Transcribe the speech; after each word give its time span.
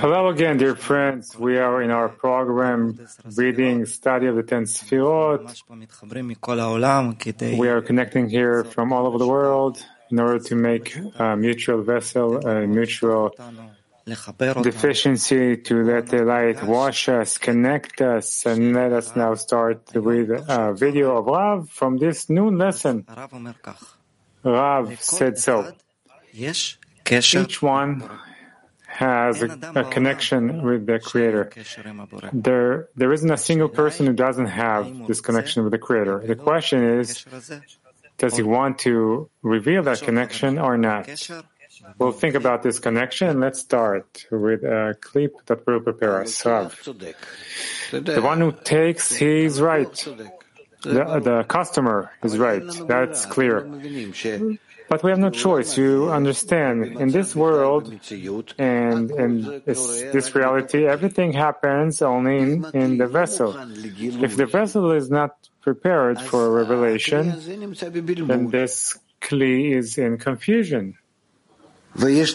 Hello 0.00 0.28
again, 0.28 0.58
dear 0.58 0.76
friends. 0.76 1.36
We 1.36 1.58
are 1.58 1.82
in 1.82 1.90
our 1.90 2.08
program 2.08 2.96
reading 3.36 3.84
study 3.86 4.26
of 4.28 4.36
the 4.36 4.44
Ten 4.44 4.64
Sefirot. 4.64 5.50
We 7.58 7.68
are 7.68 7.82
connecting 7.82 8.28
here 8.28 8.62
from 8.64 8.92
all 8.92 9.06
over 9.08 9.18
the 9.18 9.26
world 9.26 9.84
in 10.10 10.20
order 10.20 10.38
to 10.38 10.54
make 10.54 10.94
a 11.18 11.36
mutual 11.36 11.82
vessel, 11.82 12.38
a 12.46 12.66
mutual 12.66 13.34
deficiency 14.62 15.56
to 15.56 15.82
let 15.82 16.06
the 16.06 16.22
light 16.24 16.62
wash 16.62 17.08
us, 17.08 17.38
connect 17.38 18.00
us, 18.00 18.46
and 18.46 18.72
let 18.72 18.92
us 18.92 19.16
now 19.16 19.34
start 19.34 19.82
with 19.94 20.30
a 20.48 20.72
video 20.74 21.16
of 21.18 21.26
Rav 21.26 21.68
from 21.70 21.98
this 21.98 22.30
noon 22.30 22.56
lesson. 22.56 23.04
Rav 24.44 25.00
said 25.02 25.38
so. 25.38 25.72
Each 27.10 27.62
one 27.62 28.08
has 28.86 29.42
a, 29.42 29.58
a, 29.74 29.84
connection 29.84 30.62
with 30.62 30.86
the 30.86 30.98
Creator. 30.98 31.50
There, 32.32 32.88
there 32.94 33.12
isn't 33.12 33.30
a 33.30 33.38
single 33.38 33.68
person 33.68 34.06
who 34.06 34.12
doesn't 34.12 34.46
have 34.46 35.06
this 35.06 35.20
connection 35.20 35.64
with 35.64 35.72
the 35.72 35.78
Creator. 35.78 36.24
The 36.26 36.36
question 36.36 36.84
is, 37.00 37.24
does 38.18 38.36
he 38.36 38.42
want 38.42 38.80
to 38.80 39.30
reveal 39.42 39.82
that 39.84 40.02
connection 40.02 40.58
or 40.58 40.76
not? 40.76 41.08
We'll 41.98 42.12
think 42.12 42.34
about 42.34 42.62
this 42.62 42.78
connection. 42.78 43.40
Let's 43.40 43.60
start 43.60 44.26
with 44.30 44.62
a 44.62 44.94
clip 45.00 45.46
that 45.46 45.66
will 45.66 45.80
prepare 45.80 46.22
us. 46.22 46.42
The 46.42 48.20
one 48.22 48.40
who 48.40 48.52
takes, 48.52 49.14
he 49.14 49.44
is 49.44 49.60
right. 49.60 49.92
The, 50.82 51.20
the 51.22 51.44
customer 51.48 52.12
is 52.22 52.38
right. 52.38 52.62
That's 52.86 53.24
clear. 53.26 53.64
But 54.92 55.02
we 55.02 55.10
have 55.10 55.20
no 55.20 55.30
choice. 55.30 55.78
You 55.78 56.10
understand, 56.10 56.84
in 57.00 57.08
this 57.08 57.34
world 57.34 57.84
and 58.58 59.10
in 59.10 59.62
this, 59.64 60.02
this 60.12 60.34
reality, 60.34 60.86
everything 60.86 61.32
happens 61.32 62.02
only 62.02 62.36
in, 62.36 62.66
in 62.74 62.98
the 62.98 63.06
vessel. 63.06 63.56
If 64.26 64.36
the 64.36 64.44
vessel 64.44 64.92
is 64.92 65.08
not 65.10 65.48
prepared 65.62 66.20
for 66.20 66.52
revelation, 66.52 67.24
then 68.28 68.50
this 68.50 68.98
kli 69.22 69.74
is 69.74 69.96
in 69.96 70.18
confusion. 70.18 70.98
And 71.96 72.28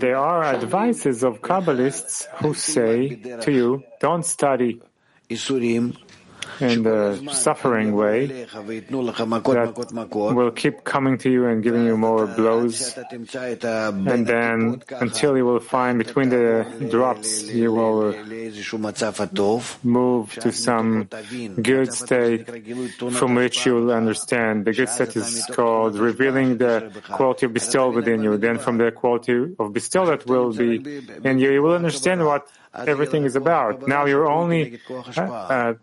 there 0.00 0.16
are 0.16 0.42
advices 0.42 1.22
of 1.22 1.42
Kabbalists 1.42 2.24
who 2.40 2.54
say 2.54 3.16
to 3.42 3.52
you, 3.52 3.84
don't 4.00 4.24
study 4.24 4.80
in 6.60 6.82
the 6.82 7.30
suffering 7.32 7.94
way 7.94 8.26
that 8.26 10.34
will 10.34 10.50
keep 10.50 10.84
coming 10.84 11.18
to 11.18 11.30
you 11.30 11.46
and 11.46 11.62
giving 11.62 11.84
you 11.84 11.96
more 11.96 12.26
blows. 12.26 12.96
And 12.96 14.26
then 14.26 14.82
until 14.90 15.36
you 15.36 15.44
will 15.44 15.60
find 15.60 15.98
between 15.98 16.28
the 16.28 16.66
drops, 16.90 17.44
you 17.44 17.72
will 17.72 18.14
move 19.82 20.32
to 20.34 20.52
some 20.52 21.08
good 21.60 21.92
state 21.92 22.48
from 23.12 23.34
which 23.34 23.66
you 23.66 23.74
will 23.74 23.92
understand. 23.92 24.64
The 24.64 24.72
good 24.72 24.88
state 24.88 25.16
is 25.16 25.46
called 25.50 25.96
revealing 25.96 26.58
the 26.58 26.90
quality 27.10 27.46
of 27.46 27.52
bestowal 27.52 27.92
within 27.92 28.22
you. 28.22 28.36
Then 28.36 28.58
from 28.58 28.78
the 28.78 28.92
quality 28.92 29.54
of 29.58 29.72
bestowal 29.72 30.06
that 30.06 30.26
will 30.26 30.52
be 30.52 30.76
in 31.24 31.38
you, 31.38 31.52
you 31.52 31.62
will 31.62 31.74
understand 31.74 32.24
what 32.24 32.48
everything 32.74 33.24
is 33.24 33.36
about. 33.36 33.86
Now 33.86 34.06
you're 34.06 34.26
only 34.26 34.80
uh, 35.16 35.20
uh, 35.20 35.74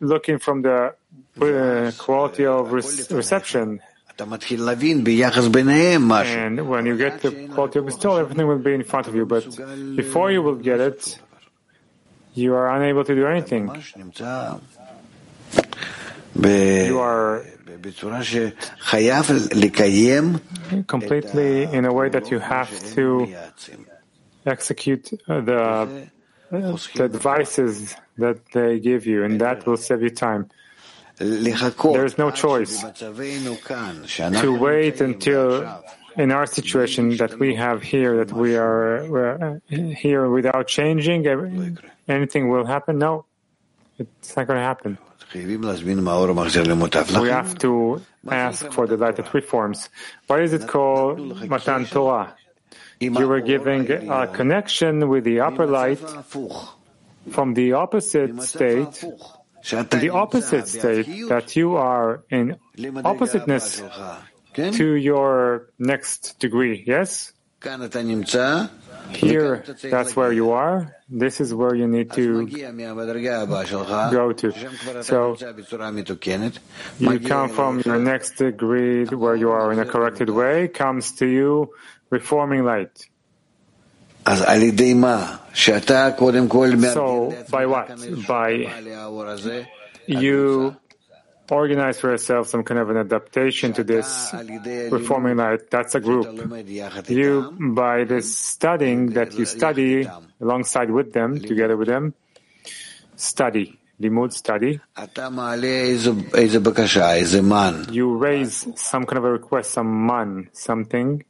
looking 0.00 0.38
from 0.38 0.62
the 0.62 0.94
uh, 1.40 1.92
quality 1.98 2.46
of 2.46 2.72
re- 2.72 2.82
reception. 3.16 3.80
And 6.36 6.68
when 6.68 6.86
you 6.86 6.96
get 6.96 7.20
the 7.20 7.48
quality 7.52 7.78
of 7.80 7.92
still, 7.92 8.16
everything 8.16 8.46
will 8.46 8.58
be 8.58 8.72
in 8.72 8.82
front 8.84 9.08
of 9.08 9.14
you. 9.14 9.26
But 9.26 9.44
before 9.94 10.30
you 10.32 10.40
will 10.42 10.56
get 10.56 10.80
it, 10.80 11.18
you 12.34 12.54
are 12.54 12.68
unable 12.76 13.04
to 13.04 13.14
do 13.14 13.26
anything. 13.26 13.68
You 16.88 16.98
are 17.00 17.44
completely 20.86 21.64
in 21.64 21.84
a 21.84 21.92
way 21.92 22.08
that 22.08 22.30
you 22.30 22.38
have 22.38 22.70
to 22.94 23.26
execute 24.46 25.12
uh, 25.28 25.40
the, 25.40 25.56
uh, 26.52 26.76
the 26.94 27.08
devices 27.08 27.94
that 28.18 28.44
they 28.52 28.78
give 28.80 29.06
you, 29.06 29.24
and 29.24 29.40
that 29.40 29.66
will 29.66 29.76
save 29.76 30.02
you 30.02 30.10
time. 30.10 30.50
There 31.18 32.04
is 32.04 32.18
no 32.18 32.30
choice 32.30 32.82
to 32.98 34.58
wait 34.58 35.00
until 35.00 35.82
in 36.16 36.30
our 36.30 36.46
situation 36.46 37.16
that 37.16 37.38
we 37.38 37.54
have 37.54 37.82
here, 37.82 38.24
that 38.24 38.32
we 38.32 38.56
are 38.56 39.60
here 39.68 40.28
without 40.28 40.66
changing, 40.66 41.26
anything 42.08 42.48
will 42.48 42.66
happen. 42.66 42.98
No, 42.98 43.24
it's 43.98 44.36
not 44.36 44.46
going 44.46 44.58
to 44.58 44.64
happen. 44.64 44.98
We 45.34 45.40
have 47.28 47.58
to 47.58 48.00
ask 48.30 48.72
for 48.72 48.86
the 48.86 48.96
light 48.96 49.16
that 49.16 49.34
reforms. 49.34 49.88
Why 50.26 50.40
is 50.40 50.52
it 50.52 50.68
called 50.68 51.48
Matan 51.48 51.86
Torah? 51.86 52.34
You 53.00 53.10
were 53.26 53.40
giving 53.40 53.90
a 54.10 54.26
connection 54.26 55.08
with 55.08 55.24
the 55.24 55.40
upper 55.40 55.66
light 55.66 55.98
from 57.30 57.54
the 57.54 57.72
opposite 57.72 58.40
state, 58.42 59.04
the 59.62 60.10
opposite 60.12 60.68
state 60.68 61.28
that 61.28 61.56
you 61.56 61.76
are 61.76 62.24
in 62.30 62.56
oppositeness 63.04 63.82
to 64.54 64.94
your 64.94 65.70
next 65.78 66.38
degree, 66.38 66.84
yes? 66.86 67.32
Here, 69.10 69.64
that's 69.82 70.14
where 70.14 70.32
you 70.32 70.52
are. 70.52 70.94
This 71.08 71.40
is 71.40 71.54
where 71.54 71.74
you 71.74 71.88
need 71.88 72.12
to 72.12 72.46
go 72.46 74.32
to. 74.32 75.02
So, 75.02 75.36
you 76.98 77.20
come 77.20 77.48
from 77.48 77.82
your 77.84 77.98
next 77.98 78.36
degree 78.36 79.04
where 79.06 79.36
you 79.36 79.50
are 79.50 79.72
in 79.72 79.78
a 79.78 79.84
corrected 79.86 80.30
way, 80.30 80.68
comes 80.68 81.12
to 81.16 81.26
you 81.26 81.70
reforming 82.10 82.64
light. 82.64 83.06
So, 86.92 87.30
by 87.50 87.66
what? 87.66 87.88
By 88.26 88.66
you 90.06 90.76
organize 91.48 92.00
for 92.00 92.10
yourself 92.10 92.48
some 92.48 92.64
kind 92.64 92.80
of 92.80 92.90
an 92.90 92.96
adaptation 92.96 93.72
to 93.74 93.84
this 93.84 94.34
reforming 94.90 95.36
light. 95.36 95.70
That's 95.70 95.94
a 95.94 96.00
group. 96.00 96.26
You, 97.08 97.54
by 97.74 98.02
this 98.04 98.36
studying 98.36 99.14
that 99.14 99.38
you 99.38 99.44
study 99.46 100.08
alongside 100.40 100.90
with 100.90 101.12
them, 101.12 101.38
together 101.40 101.76
with 101.76 101.86
them, 101.86 102.14
study, 103.14 103.78
limud 104.00 104.32
study. 104.32 104.80
You 107.94 108.16
raise 108.16 108.66
some 108.74 109.06
kind 109.06 109.18
of 109.18 109.24
a 109.24 109.30
request, 109.30 109.70
some 109.70 110.06
man, 110.06 110.50
something. 110.52 111.22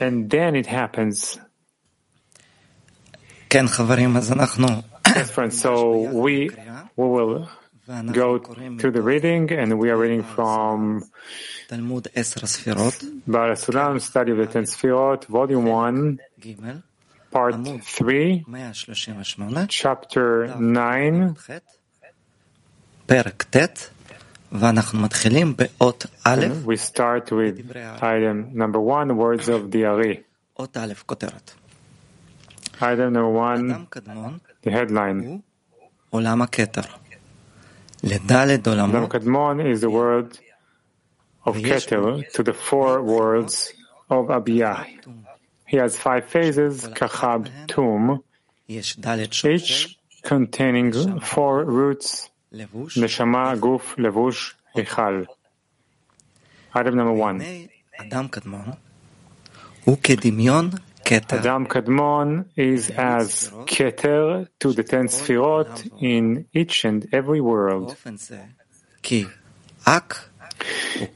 And 0.00 0.30
then 0.30 0.56
it 0.56 0.66
happens. 0.66 1.38
Yes, 5.06 5.30
friends, 5.30 5.60
so 5.60 5.98
we, 6.08 6.48
we 6.96 7.06
will 7.08 7.48
go 8.12 8.38
to 8.78 8.90
the 8.90 9.02
reading, 9.02 9.50
and 9.52 9.78
we 9.78 9.90
are 9.90 9.96
reading 9.98 10.22
from 10.22 11.02
Talmud 11.68 12.08
Baal 13.26 13.50
Sulam, 13.52 14.00
Study 14.00 14.32
of 14.32 14.38
the 14.38 14.46
Ten 14.46 14.62
Sfirot, 14.64 15.26
Volume 15.26 15.66
1, 15.66 16.18
Part 17.30 17.54
3, 17.82 18.44
Chapter 19.68 20.46
9, 20.58 21.36
and 26.24 26.66
we 26.66 26.76
start 26.76 27.32
with 27.32 27.56
item 28.02 28.50
number 28.52 28.78
one, 28.80 29.16
words 29.16 29.48
of 29.48 29.70
the 29.70 29.86
Ari. 29.86 30.24
Item 32.80 33.12
number 33.12 33.30
one, 33.30 33.86
the 34.62 34.70
headline. 34.70 35.42
Adam 38.90 39.08
Kadmon 39.08 39.70
is 39.70 39.80
the 39.80 39.88
word 39.90 40.36
of 41.46 41.56
Keter 41.56 42.30
to 42.34 42.42
the 42.42 42.52
four 42.52 43.02
words 43.02 43.72
of 44.10 44.26
Abiyah. 44.26 44.84
He 45.66 45.76
has 45.78 45.96
five 45.96 46.26
phases, 46.26 46.84
Kachab, 46.88 47.48
Tum, 47.68 48.22
each 48.68 49.98
containing 50.22 50.92
four 51.20 51.64
roots 51.64 52.28
Neshama, 52.52 53.58
Guf, 53.58 53.96
Levush, 53.96 54.54
Heichal. 54.76 55.26
Item 56.74 56.96
number 56.96 57.12
one. 57.12 57.40
Adam 57.98 58.28
Kadmon 61.66 62.46
is 62.56 62.90
as 62.90 63.50
Keter 63.66 64.48
to 64.60 64.72
the 64.72 64.82
ten 64.84 65.08
Sfirot 65.08 65.90
in 66.00 66.46
each 66.54 66.84
and 66.84 67.06
every 67.12 67.40
world. 67.40 67.96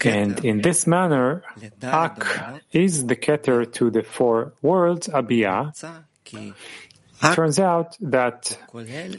And 0.04 0.44
in 0.44 0.60
this 0.62 0.86
manner, 0.86 1.42
Ak 1.82 2.62
is 2.72 3.06
the 3.06 3.16
Keter 3.16 3.72
to 3.74 3.90
the 3.90 4.02
four 4.02 4.52
worlds, 4.60 5.08
Abiyah. 5.08 5.72
It 6.32 6.54
turns 7.34 7.58
out 7.58 7.96
that 8.00 8.58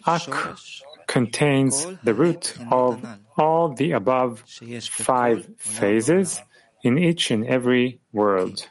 Ak 0.06 0.58
contains 1.08 1.88
the 2.04 2.14
root 2.14 2.56
of 2.70 3.04
all 3.38 3.74
the 3.74 3.92
above 3.94 4.44
five 4.90 5.50
phases 5.58 6.42
in 6.84 6.98
each 6.98 7.32
and 7.32 7.46
every 7.46 8.00
world. 8.12 8.68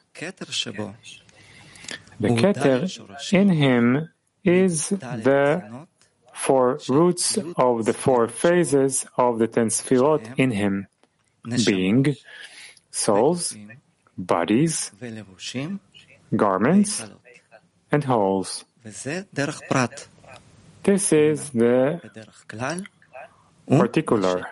The 2.20 2.28
Keter 2.28 3.32
in 3.32 3.48
him 3.48 4.08
is 4.44 4.88
the 4.88 5.86
four 6.32 6.78
roots 6.88 7.38
of 7.56 7.84
the 7.84 7.92
four 7.92 8.28
phases 8.28 9.06
of 9.16 9.38
the 9.38 9.48
ten 9.48 9.68
sefirot 9.68 10.38
in 10.38 10.50
him, 10.50 10.86
being 11.64 12.14
souls, 12.90 13.56
bodies, 14.16 14.92
garments, 16.34 17.04
and 17.90 18.04
holes. 18.04 18.64
This 20.86 21.12
is 21.12 21.50
the 21.50 22.00
particular, 23.68 24.46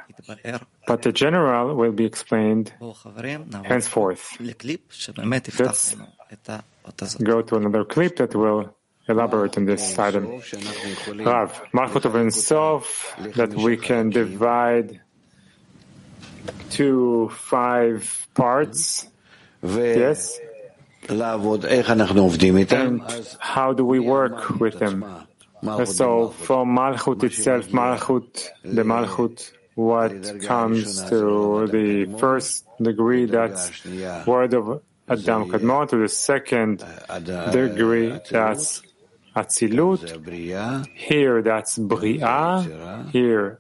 but 0.85 1.03
the 1.03 1.13
general 1.13 1.77
will 1.77 1.93
be 1.93 2.05
explained 2.05 2.73
henceforth. 3.63 4.37
Let's 6.99 7.15
go 7.23 7.43
to 7.43 7.55
another 7.55 7.85
clip 7.85 8.17
that 8.17 8.35
will 8.35 8.75
elaborate 9.09 9.57
on 9.59 9.65
this 9.67 9.97
item. 9.97 10.43
Rav, 11.31 11.63
Malchut 11.73 12.05
of 12.05 12.35
Sof, 12.35 13.15
that 13.37 13.55
we 13.55 13.77
can 13.77 14.11
divide 14.11 15.01
to 16.71 17.29
five 17.29 18.27
parts. 18.35 19.07
Yes? 19.63 20.37
And 21.09 21.23
how 23.39 23.73
do 23.73 23.85
we 23.85 24.01
work 24.01 24.59
with 24.59 24.81
them? 24.81 25.27
So 25.87 26.29
from 26.29 26.77
Malchut 26.77 27.23
itself, 27.25 27.69
Malchut, 27.69 28.49
the 28.63 28.83
Malchut, 28.83 29.51
what 29.75 30.41
comes 30.43 31.03
to 31.09 31.67
the 31.67 32.17
first 32.19 32.65
degree, 32.81 33.25
that's 33.27 33.85
word 34.27 34.55
of 34.55 34.83
Adam 35.09 35.51
Kadmon, 35.51 35.89
to 35.89 35.97
the 35.97 36.09
second 36.09 36.85
degree, 37.53 38.21
that's 38.31 38.83
Atzilut, 39.35 40.05
here 40.95 41.43
that's 41.43 41.79
Bria, 41.79 43.09
here 43.11 43.59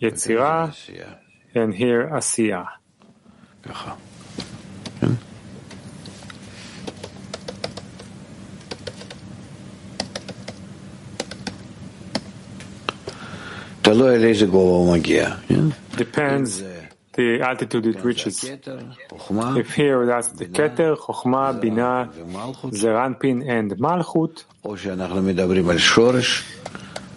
Yetzirah, 0.00 0.74
and 1.54 1.74
here 1.74 2.08
Asiyah. 2.08 2.68
Depends 15.96 16.62
the 17.14 17.40
altitude 17.42 17.86
it 17.86 18.02
reaches. 18.02 18.42
If 18.44 19.74
here 19.74 20.06
that's 20.06 20.28
the 20.28 20.46
Keter, 20.46 20.96
chokma, 20.96 21.60
Bina, 21.60 22.08
Zeir 22.72 22.94
Anpin, 22.96 23.46
and 23.46 23.70
Malchut, 23.72 24.44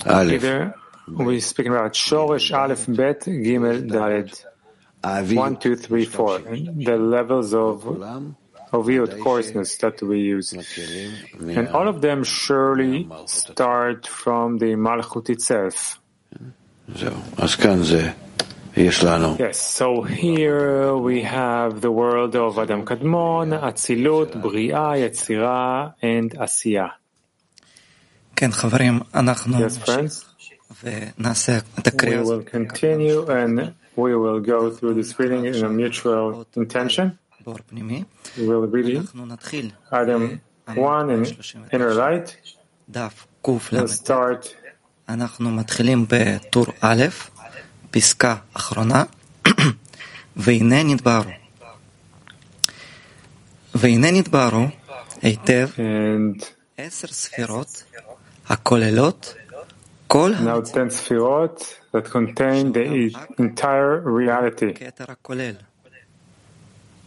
either 0.06 0.76
we're 1.08 1.40
speaking 1.40 1.72
about 1.72 1.94
Shoresh, 1.94 2.52
Aleph, 2.54 2.86
Bet, 2.88 3.22
Gimel, 3.22 3.88
Dalet. 3.90 4.44
One, 5.38 5.58
two, 5.58 5.76
three, 5.76 6.06
four. 6.06 6.40
The 6.40 6.98
levels 6.98 7.54
of 7.54 7.86
of 8.74 8.90
yield 8.90 9.18
coarseness 9.22 9.78
that 9.78 10.02
we 10.02 10.20
use. 10.20 10.52
And 11.40 11.68
all 11.70 11.88
of 11.88 12.02
them 12.02 12.24
surely 12.24 13.08
start 13.28 14.08
from 14.08 14.58
the 14.58 14.76
Malchut 14.76 15.30
itself. 15.30 16.02
Yes, 19.40 19.60
so 19.60 20.04
here 20.04 20.96
we 20.96 21.22
have 21.24 21.82
the 21.82 21.90
world 21.92 22.36
of 22.36 22.60
Adam 22.60 22.86
Kadmon, 22.86 23.60
Atzilut, 23.60 24.40
Bria, 24.42 24.94
Yetzira, 25.02 25.96
and 26.02 26.32
Asiya. 26.32 26.92
Yes, 29.62 29.78
friends. 29.78 30.26
We 31.88 31.88
will 32.30 32.44
continue 32.44 33.26
and 33.32 33.74
we 33.96 34.16
will 34.16 34.42
go 34.42 34.70
through 34.70 34.94
this 34.96 35.18
reading 35.18 35.46
in 35.46 35.64
a 35.64 35.70
mutual 35.70 36.46
intention. 36.56 37.18
We 38.38 38.48
will 38.48 38.68
read 38.68 38.86
Adam 39.92 40.42
1 40.76 41.10
in 41.12 41.26
inner 41.72 41.94
light. 41.94 42.36
We'll 43.80 43.88
start 43.88 44.56
אנחנו 45.10 45.52
מתחילים 45.52 46.06
בטור 46.10 46.66
א', 46.82 47.04
פסקה 47.92 48.36
אחרונה, 48.54 49.04
והנה 50.36 50.84
נתבהרו. 50.84 51.32
והנה 53.76 54.12
נתבהרו 54.12 54.66
היטב 55.22 55.70
עשר 56.78 57.08
ספירות 57.08 57.84
הכוללות 58.50 59.36
כל 60.08 60.34
now 60.34 60.62
10 60.62 60.88
Sfirot 60.90 61.60
that 61.92 62.06
contain 62.12 62.74
the 62.74 63.12
entire 63.40 64.02
reality. 64.06 64.86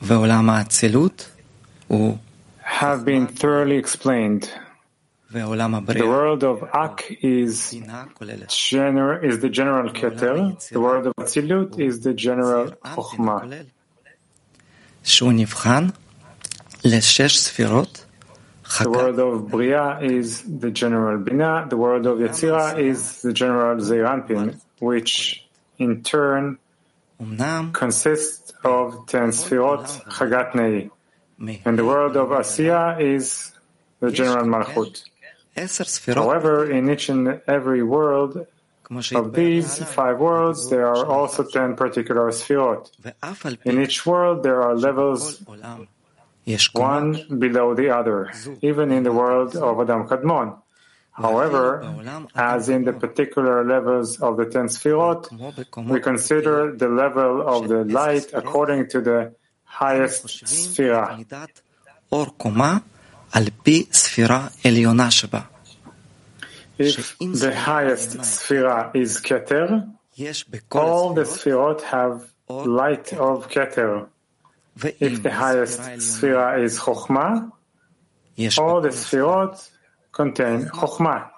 ועולם 0.02 0.50
האצילות 0.50 1.28
הוא 1.86 2.18
Have 2.64 3.04
been 3.04 3.26
thoroughly 3.40 3.78
explained. 3.78 4.67
The 5.98 6.06
world 6.08 6.42
of 6.42 6.62
Ak 6.72 7.04
is, 7.20 7.72
gener- 8.48 9.22
is 9.22 9.40
the 9.40 9.50
general 9.50 9.90
Keter. 9.90 10.68
The 10.70 10.80
world 10.80 11.06
of 11.06 11.14
Tzilut 11.16 11.78
is 11.78 12.00
the 12.00 12.14
general 12.14 12.70
Chokhmah. 12.70 13.66
The 18.84 18.90
world 18.90 19.18
of 19.18 19.48
Bria 19.50 19.98
is 20.00 20.42
the 20.42 20.70
general 20.70 21.18
Bina. 21.18 21.66
The 21.68 21.76
world 21.76 22.06
of 22.06 22.18
Yetzira 22.18 22.78
is 22.78 23.22
the 23.22 23.32
general 23.32 23.80
Zeir 23.80 24.04
Anpin, 24.06 24.58
which 24.80 25.44
in 25.78 26.02
turn 26.02 26.58
consists 27.72 28.52
of 28.64 29.06
ten 29.06 29.28
Sfirot 29.30 29.86
Chagat 30.10 30.54
Nei. 30.54 30.90
And 31.64 31.78
the 31.78 31.84
world 31.84 32.16
of 32.16 32.28
Asiya 32.28 33.00
is 33.00 33.52
the 34.00 34.10
general 34.10 34.44
Malchut. 34.46 35.04
However, 36.22 36.70
in 36.70 36.88
each 36.90 37.08
and 37.08 37.40
every 37.46 37.82
world 37.82 38.46
of 39.18 39.32
these 39.34 39.78
five 39.84 40.18
worlds, 40.18 40.70
there 40.70 40.86
are 40.86 41.04
also 41.04 41.42
ten 41.44 41.76
particular 41.76 42.30
sfirot. 42.32 42.88
In 43.64 43.82
each 43.82 44.06
world, 44.06 44.42
there 44.42 44.62
are 44.62 44.74
levels 44.74 45.42
one 46.72 47.12
below 47.38 47.74
the 47.74 47.90
other, 47.90 48.30
even 48.62 48.90
in 48.90 49.02
the 49.02 49.12
world 49.12 49.54
of 49.56 49.80
Adam 49.80 50.08
Kadmon. 50.08 50.56
However, 51.12 51.82
as 52.34 52.68
in 52.70 52.84
the 52.84 52.92
particular 52.94 53.64
levels 53.64 54.20
of 54.22 54.36
the 54.38 54.46
ten 54.46 54.68
sfirot, 54.68 55.28
we 55.92 56.00
consider 56.00 56.72
the 56.76 56.88
level 56.88 57.42
of 57.46 57.68
the 57.68 57.84
light 57.84 58.26
according 58.32 58.88
to 58.88 59.00
the 59.02 59.32
highest 59.64 60.28
sphere. 60.46 61.04
על 63.32 63.46
If 66.78 67.18
the 67.18 67.54
highest 67.54 68.24
sphere 68.24 68.90
is 68.94 69.20
Keter, 69.20 69.88
all 70.70 71.12
the 71.12 71.24
sfirot 71.24 71.80
have 71.82 72.16
light 72.48 73.12
of 73.12 73.48
Keter. 73.48 74.06
If 75.00 75.22
the 75.22 75.32
highest 75.32 75.80
sphere 76.00 76.64
is 76.64 76.78
Chokhmah, 76.78 77.50
all 78.58 78.80
the 78.80 78.90
sfirot 78.90 79.68
contain 80.12 80.66
Chokhmah. 80.66 81.30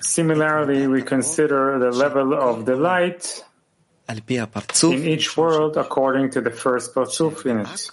Similarly, 0.00 0.86
we 0.86 1.02
consider 1.02 1.78
the 1.78 1.90
level 1.90 2.34
of 2.34 2.64
the 2.66 2.76
light 2.76 3.42
in 4.08 5.06
each 5.08 5.36
world 5.36 5.76
according 5.76 6.30
to 6.30 6.40
the 6.40 6.50
first 6.50 6.94
Parzuf 6.94 7.46
in 7.46 7.60
it. 7.60 7.90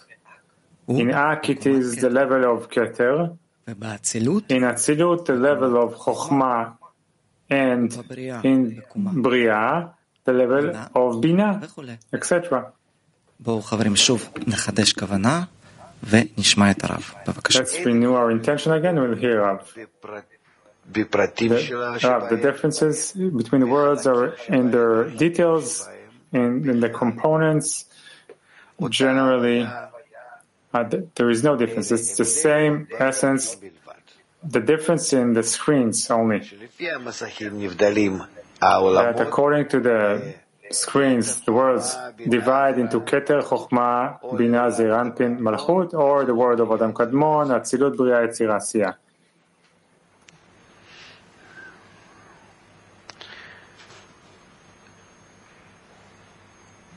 In 0.89 1.11
Ak, 1.11 1.49
it 1.49 1.65
is 1.67 1.97
the 1.97 2.09
level 2.09 2.43
of 2.51 2.69
Keter. 2.69 3.37
In 4.49 4.63
Atzilut, 4.63 5.25
the 5.25 5.35
level 5.35 5.77
of 5.77 5.95
Chokhmah. 5.95 6.77
And 7.51 7.91
in 8.43 8.81
Bria, 8.95 9.93
the 10.23 10.33
level 10.33 10.75
of 10.95 11.21
Bina, 11.21 11.61
etc. 12.13 12.73
Let's 17.55 17.79
renew 17.85 18.13
our 18.13 18.31
intention 18.31 18.71
again, 18.73 18.99
we'll 18.99 19.15
hear 19.15 19.41
of 19.45 19.73
The, 20.91 22.27
the 22.29 22.39
differences 22.41 23.13
between 23.13 23.61
the 23.61 23.67
words 23.67 24.07
are 24.07 24.35
in 24.47 24.71
their 24.71 25.09
details, 25.09 25.87
in, 26.31 26.69
in 26.69 26.79
the 26.79 26.89
components, 26.89 27.85
generally 28.89 29.67
uh, 30.73 30.83
there 31.15 31.29
is 31.29 31.43
no 31.43 31.55
difference. 31.55 31.91
It's 31.91 32.17
the 32.17 32.25
same 32.25 32.87
essence. 32.97 33.57
The 34.43 34.59
difference 34.59 35.13
in 35.13 35.33
the 35.33 35.43
screens 35.43 36.09
only. 36.09 36.39
That 38.61 39.15
according 39.19 39.67
to 39.69 39.79
the 39.79 40.35
screens, 40.71 41.41
the 41.41 41.51
words 41.51 41.97
divide 42.17 42.77
into 42.77 42.99
Keter, 43.01 43.41
Chokhmah, 43.43 44.37
Bina, 44.37 44.71
Zeir 44.71 44.91
Anpin, 44.91 45.39
Malchut, 45.39 45.93
or 45.93 46.25
the 46.25 46.35
word 46.35 46.59
of 46.59 46.71
Adam 46.71 46.93
Kadmon, 46.93 47.49
Atzilut, 47.49 47.97
Bria, 47.97 48.27
Yetzira 48.27 48.57
Asiya. 48.59 48.95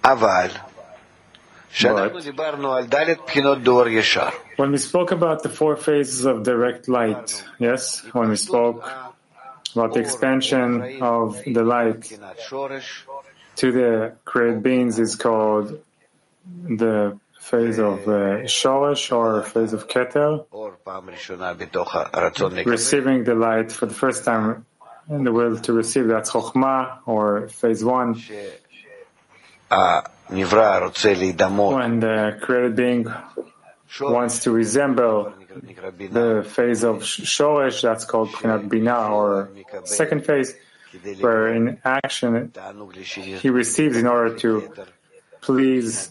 Aval. 0.05 0.72
When 4.57 4.71
we 4.73 4.79
spoke 4.79 5.11
about 5.11 5.43
the 5.43 5.49
four 5.49 5.77
phases 5.77 6.27
of 6.27 6.43
direct 6.43 6.89
light, 6.89 7.43
yes, 7.59 8.01
when 8.13 8.29
we 8.29 8.37
spoke 8.37 8.85
about 9.75 9.95
the 9.95 10.01
expansion 10.01 11.03
of 11.03 11.43
the 11.47 11.63
light 11.65 12.03
to 13.57 13.73
the 13.73 14.13
created 14.25 14.63
beings 14.63 14.99
is 14.99 15.17
called 15.17 15.81
the 16.45 17.19
phase 17.41 17.79
of 17.79 18.07
uh, 18.07 18.45
Shoresh 18.47 19.11
or 19.17 19.43
phase 19.43 19.73
of 19.73 19.89
Keter, 19.89 20.45
receiving 22.67 23.25
the 23.25 23.35
light 23.35 23.73
for 23.73 23.87
the 23.87 23.95
first 23.95 24.25
time 24.25 24.67
in 25.09 25.25
the 25.25 25.33
will 25.33 25.59
to 25.59 25.73
receive, 25.73 26.07
that's 26.07 26.31
Chokhmah 26.31 26.99
or 27.07 27.49
phase 27.49 27.83
one. 27.83 28.15
When 30.29 32.01
the 32.01 32.39
created 32.41 32.77
being 32.77 33.07
wants 34.01 34.41
to 34.41 34.51
resemble 34.51 35.33
the 36.11 36.47
phase 36.49 36.83
of 36.85 37.03
Shoresh, 37.03 37.83
that's 37.83 38.05
called 38.05 38.31
Prinat 38.31 38.69
Bina, 38.69 39.09
or 39.09 39.51
second 39.85 40.27
phase, 40.27 40.55
where 41.21 41.49
in 41.55 41.79
action 41.85 42.53
he 43.15 43.49
receives 43.49 43.97
in 43.97 44.07
order 44.07 44.37
to 44.39 44.73
please 45.41 46.11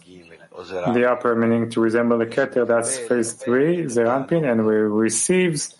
the 0.94 1.08
upper, 1.10 1.34
meaning 1.34 1.70
to 1.70 1.80
resemble 1.80 2.18
the 2.18 2.26
Keter, 2.26 2.66
that's 2.66 2.98
phase 2.98 3.32
three, 3.32 3.88
Zeir 3.88 4.06
Anpin, 4.06 4.44
and 4.50 4.66
we 4.66 4.74
receives 4.74 5.74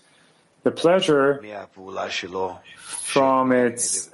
the 0.63 0.71
pleasure 0.71 1.43
from 2.77 3.51
its 3.51 4.09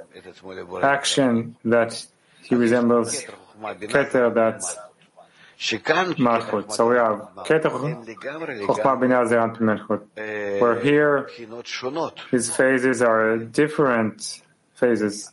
action 0.82 1.56
that 1.66 2.06
he 2.44 2.56
resembles 2.56 3.26
Keter 3.62 4.34
that's 4.34 4.78
Malchut. 5.60 6.72
So 6.72 6.90
we 6.90 6.96
have 6.96 7.30
Keter 7.46 7.72
Chokhmah 8.66 9.00
Binah 9.00 9.28
Zeran 9.30 9.58
Malchut. 9.58 10.02
Where 10.62 10.80
here, 10.80 11.30
his 12.32 12.56
phases 12.56 13.02
are 13.02 13.38
different 13.38 14.42
phases. 14.76 15.32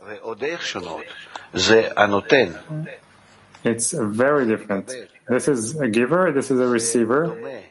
It's 3.64 3.92
very 3.92 4.46
different. 4.46 4.92
This 5.28 5.48
is 5.48 5.76
a 5.80 5.88
giver, 5.88 6.32
this 6.32 6.50
is 6.50 6.60
a 6.60 6.66
receiver. 6.66 7.62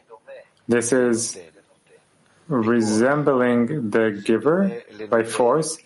This 0.67 0.91
is 0.91 1.37
resembling 2.47 3.89
the 3.89 4.21
giver 4.23 4.81
by 5.09 5.23
force. 5.23 5.77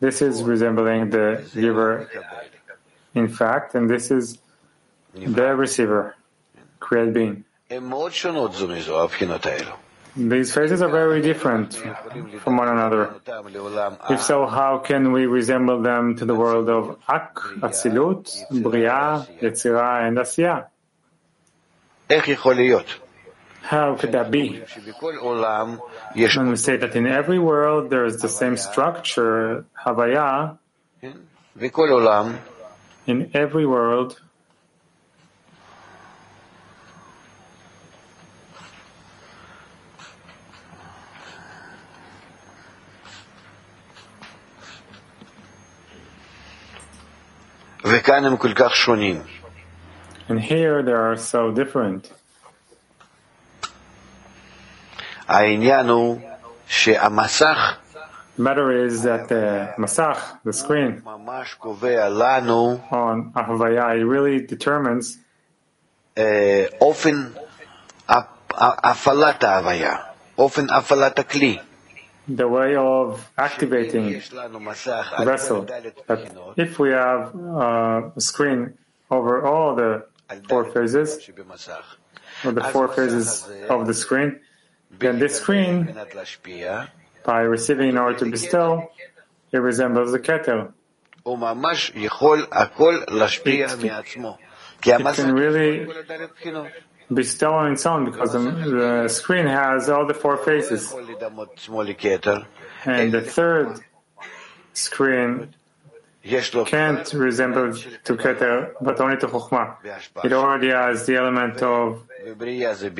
This 0.00 0.22
is 0.22 0.42
resembling 0.42 1.10
the 1.10 1.48
giver 1.54 2.08
in 3.14 3.28
fact, 3.28 3.74
and 3.74 3.88
this 3.88 4.10
is 4.10 4.38
the 5.14 5.54
receiver, 5.54 6.16
create 6.80 7.12
being. 7.12 7.44
These 10.14 10.52
phases 10.52 10.82
are 10.82 10.90
very 10.90 11.22
different 11.22 11.74
from 12.40 12.58
one 12.58 12.68
another. 12.68 13.14
If 14.10 14.20
so, 14.22 14.46
how 14.46 14.78
can 14.78 15.12
we 15.12 15.24
resemble 15.24 15.80
them 15.80 16.16
to 16.16 16.26
the 16.26 16.34
world 16.34 16.68
of 16.68 16.98
Ak, 17.08 17.36
Atzilut, 17.60 18.28
Bria, 18.62 19.26
Yetzirah, 19.40 20.06
and 20.06 20.18
Asiya? 20.18 20.66
How 23.62 23.96
could 23.96 24.12
that 24.12 24.30
be? 24.30 24.62
When 26.14 26.48
we 26.50 26.56
say 26.56 26.76
that 26.76 26.94
in 26.94 27.06
every 27.06 27.38
world 27.38 27.88
there 27.88 28.04
is 28.04 28.20
the 28.20 28.28
same 28.28 28.58
structure, 28.58 29.64
Havaya, 29.86 30.58
in 33.07 33.21
every 33.33 33.65
world, 33.65 34.13
וכאן 47.85 48.25
הם 48.25 48.37
כל 48.37 48.53
כך 48.55 48.75
שונים. 48.75 49.21
and 50.29 50.39
here 50.39 50.83
they 50.83 50.91
are 50.91 51.17
so 51.17 51.51
different. 51.59 52.11
העניין 55.27 55.89
הוא 55.89 56.19
שהמסך 56.67 57.57
The 57.80 57.80
matter 58.38 58.84
is 58.84 59.02
that 59.02 59.28
the 59.28 59.74
masach, 59.78 60.42
the 60.44 60.52
screen 60.52 61.02
on 61.04 61.24
Ahvaya, 63.34 63.98
it 63.98 64.04
really 64.04 64.46
determines 64.46 65.18
often 66.80 67.36
afalat 68.08 69.40
Ahvaya, 69.40 70.06
often 70.36 70.68
afalat 70.68 71.14
kli. 71.14 71.60
The 72.28 72.46
way 72.46 72.76
of 72.76 73.28
activating 73.36 74.12
the 74.12 75.24
vessel. 75.24 75.66
If 76.56 76.78
we 76.78 76.90
have 76.90 77.34
uh, 77.34 78.10
a 78.14 78.20
screen 78.20 78.74
over 79.10 79.44
all 79.44 79.74
the 79.74 80.06
four 80.48 80.70
phases, 80.72 81.28
or 82.44 82.52
the 82.52 82.62
four 82.62 82.88
phases 82.88 83.44
of 83.68 83.86
the 83.88 83.94
screen, 83.94 84.40
then 84.92 85.18
this 85.18 85.36
screen 85.36 85.94
by 87.24 87.40
receiving 87.40 87.88
in 87.90 87.98
order 87.98 88.18
to 88.18 88.24
bestow, 88.30 88.90
it 89.52 89.58
resembles 89.58 90.12
the 90.12 90.18
keter. 90.18 90.72
It, 94.84 95.00
it 95.00 95.14
can 95.16 95.34
really 95.34 95.86
bestow 97.12 97.52
on 97.54 97.72
its 97.72 97.86
own 97.86 98.04
because 98.06 98.32
the, 98.32 98.40
the 99.04 99.08
screen 99.08 99.46
has 99.46 99.88
all 99.88 100.06
the 100.06 100.14
four 100.14 100.36
faces. 100.38 100.92
And 102.84 103.12
the 103.12 103.20
third 103.20 103.78
screen 104.72 105.54
can't 106.66 107.12
resemble 107.14 107.72
to 107.74 108.14
Keter, 108.16 108.72
but 108.80 109.00
only 109.00 109.16
to 109.18 109.26
Chokhmah. 109.28 109.76
It 110.24 110.32
already 110.32 110.70
has 110.70 111.06
the 111.06 111.16
element 111.16 111.62
of 111.62 112.02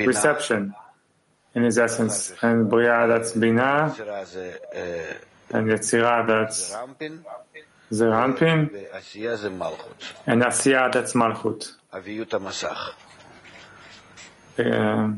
reception 0.07 0.73
in 1.55 1.63
his 1.63 1.77
essence. 1.77 2.33
And 2.41 2.69
Bria, 2.69 3.07
that's 3.07 3.31
Bina. 3.33 3.95
And 5.51 5.67
Yetzirah, 5.69 6.25
that's 6.27 6.71
Zeir 7.91 8.11
Anpin. 8.11 8.69
And 10.25 10.41
Asiya, 10.41 10.91
that's 10.91 11.13
Malchut. 11.13 11.73
The 14.55 15.15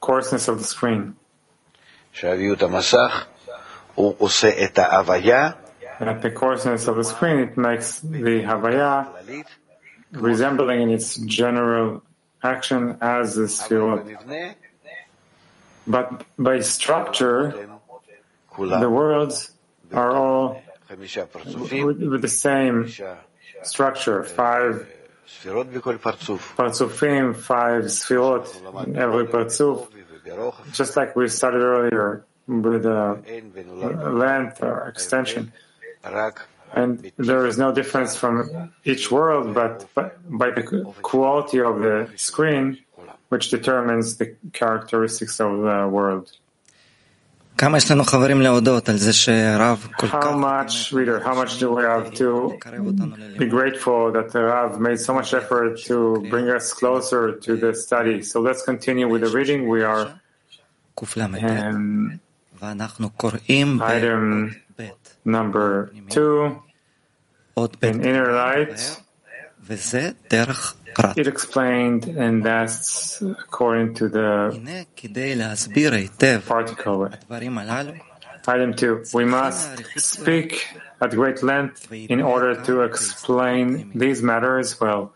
coarseness 0.00 0.48
of 0.48 0.58
the 0.58 0.64
screen. 0.64 1.16
At 6.00 6.22
the 6.22 6.30
coarseness 6.30 6.88
of 6.88 6.96
the 6.96 7.04
screen, 7.04 7.38
it 7.40 7.56
makes 7.56 8.00
the 8.00 8.42
Havaya 8.42 9.44
resembling 10.12 10.82
in 10.82 10.90
its 10.90 11.16
general 11.16 12.02
action 12.42 12.96
as 13.00 13.34
the 13.36 13.48
sphere 13.48 14.02
but 15.90 16.24
by 16.38 16.60
structure, 16.60 17.68
the 18.56 18.90
worlds 18.98 19.50
are 19.92 20.12
all 20.12 20.62
with 20.88 22.22
the 22.22 22.28
same 22.28 22.76
structure, 23.62 24.22
five 24.24 24.86
parzufim, 26.56 27.36
five 27.36 27.84
sfirot 27.84 28.86
in 28.86 28.96
every 28.96 29.26
parzuf, 29.26 29.88
just 30.72 30.96
like 30.96 31.16
we 31.16 31.28
started 31.28 31.62
earlier 31.62 32.24
with 32.46 32.82
the 32.82 33.00
length 34.24 34.62
or 34.62 34.88
extension. 34.88 35.52
And 36.72 37.10
there 37.16 37.46
is 37.46 37.58
no 37.58 37.72
difference 37.72 38.16
from 38.16 38.72
each 38.84 39.10
world, 39.10 39.54
but 39.54 39.86
by 39.94 40.50
the 40.50 40.62
quality 41.02 41.60
of 41.60 41.80
the 41.80 42.08
screen, 42.16 42.78
which 43.30 43.50
determines 43.50 44.16
the 44.18 44.36
characteristics 44.52 45.40
of 45.40 45.50
the 45.62 45.88
world. 45.88 46.30
How 50.08 50.32
much, 50.38 50.92
reader, 50.92 51.20
how 51.20 51.34
much 51.34 51.58
do 51.58 51.70
we 51.76 51.82
have 51.82 52.14
to 52.14 52.58
be 53.38 53.46
grateful 53.46 54.12
that 54.12 54.30
the 54.32 54.42
Rav 54.44 54.80
made 54.80 54.98
so 54.98 55.12
much 55.12 55.34
effort 55.34 55.78
to 55.88 56.24
bring 56.30 56.48
us 56.48 56.72
closer 56.72 57.32
to 57.44 57.56
the 57.56 57.74
study? 57.74 58.22
So 58.22 58.40
let's 58.40 58.62
continue 58.64 59.06
with 59.08 59.20
the 59.22 59.28
reading. 59.28 59.68
We 59.68 59.82
are 59.82 60.20
item 63.82 64.56
number 65.24 65.92
two 66.08 66.62
in 67.82 68.00
inner 68.04 68.32
light. 68.32 68.78
It 71.16 71.26
explained, 71.28 72.04
and 72.06 72.42
that's 72.44 73.22
according 73.22 73.94
to 73.94 74.08
the 74.08 74.50
particle. 76.46 77.08
Item 78.46 78.74
two, 78.74 79.04
we 79.14 79.24
must 79.24 79.84
speak 79.96 80.66
at 81.00 81.10
great 81.12 81.42
length 81.42 81.86
in 81.92 82.20
order 82.20 82.54
to 82.64 82.82
explain 82.82 83.92
these 83.94 84.22
matters 84.22 84.80
well. 84.80 85.12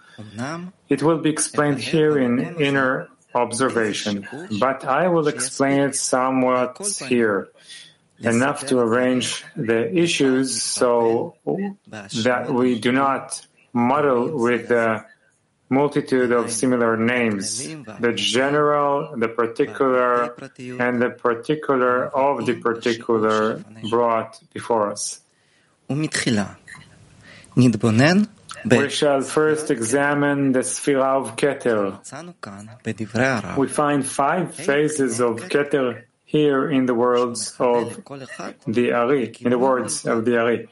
It 0.88 1.02
will 1.02 1.18
be 1.18 1.30
explained 1.30 1.80
here 1.80 2.16
in 2.18 2.56
inner 2.60 3.08
observation, 3.34 4.28
but 4.60 4.84
I 4.84 5.08
will 5.08 5.26
explain 5.26 5.80
it 5.88 5.96
somewhat 5.96 6.78
here, 7.08 7.48
enough 8.20 8.66
to 8.66 8.78
arrange 8.78 9.44
the 9.56 9.90
issues 9.92 10.62
so 10.62 11.34
that 12.22 12.52
we 12.54 12.78
do 12.78 12.92
not 12.92 13.44
model 13.74 14.38
with 14.38 14.68
the 14.68 15.04
multitude 15.68 16.30
of 16.32 16.50
similar 16.50 16.96
names, 16.96 17.66
the 18.00 18.12
general, 18.14 19.16
the 19.16 19.28
particular, 19.28 20.34
and 20.78 21.02
the 21.02 21.10
particular 21.10 22.06
of 22.06 22.46
the 22.46 22.54
particular 22.54 23.64
brought 23.90 24.40
before 24.52 24.90
us. 24.92 25.20
We 28.66 28.88
shall 28.88 29.20
first 29.20 29.70
examine 29.70 30.52
the 30.52 30.60
Sphira 30.60 31.20
of 31.20 31.36
Keter. 31.36 31.98
We 33.58 33.68
find 33.68 34.06
five 34.06 34.54
phases 34.54 35.20
of 35.20 35.36
Keter 35.36 36.04
here 36.24 36.70
in 36.70 36.86
the 36.86 36.94
worlds 36.94 37.54
of 37.58 38.00
the 38.66 38.92
Ari, 38.92 39.34
in 39.40 39.50
the 39.50 39.58
words 39.58 40.06
of 40.06 40.24
the 40.24 40.38
Ari. 40.38 40.68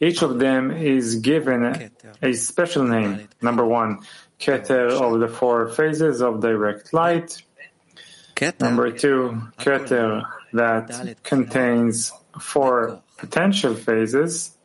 Each 0.00 0.22
of 0.22 0.38
them 0.38 0.70
is 0.70 1.16
given 1.16 1.90
a 2.22 2.32
special 2.32 2.84
name. 2.84 3.28
Number 3.42 3.64
one, 3.66 3.98
Keter 4.38 4.90
of 4.92 5.20
the 5.20 5.28
four 5.28 5.68
phases 5.68 6.22
of 6.22 6.40
direct 6.40 6.94
light. 6.94 7.42
Number 8.58 8.90
two, 8.92 9.42
Keter 9.58 10.24
that 10.54 11.18
contains 11.22 12.12
four 12.40 13.02
potential 13.18 13.74
phases. 13.74 14.56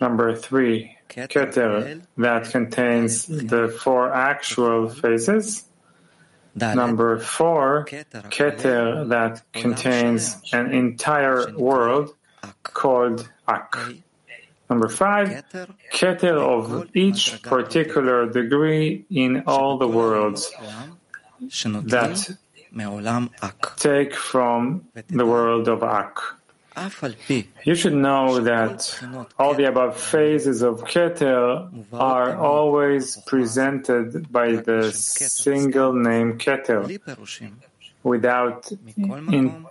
Number 0.00 0.36
three, 0.36 0.96
Keter 1.08 2.02
that 2.18 2.50
contains 2.50 3.26
the 3.26 3.68
four 3.68 4.12
actual 4.12 4.90
phases. 4.90 5.64
Number 6.54 7.18
four, 7.18 7.86
Keter 7.86 9.08
that 9.08 9.42
contains 9.52 10.36
an 10.52 10.70
entire 10.72 11.56
world 11.56 12.14
called 12.62 13.28
Ak. 13.48 13.76
Number 14.74 14.88
five, 14.88 15.28
keter 15.92 16.36
of 16.56 16.90
each 16.96 17.40
particular 17.42 18.26
degree 18.26 19.04
in 19.08 19.44
all 19.46 19.78
the 19.78 19.86
worlds 19.86 20.50
that 21.94 22.36
take 23.76 24.12
from 24.16 24.84
the 25.20 25.26
world 25.34 25.68
of 25.68 25.84
Ak. 25.84 26.18
You 27.64 27.74
should 27.76 27.94
know 27.94 28.40
that 28.40 28.78
all 29.38 29.54
the 29.54 29.66
above 29.68 29.96
phases 29.96 30.60
of 30.62 30.82
Keter 30.82 31.70
are 31.92 32.34
always 32.36 33.04
presented 33.32 34.32
by 34.32 34.56
the 34.56 34.90
single 34.90 35.92
name 35.92 36.36
Keter 36.44 36.82
without 38.02 38.72
in- 39.38 39.66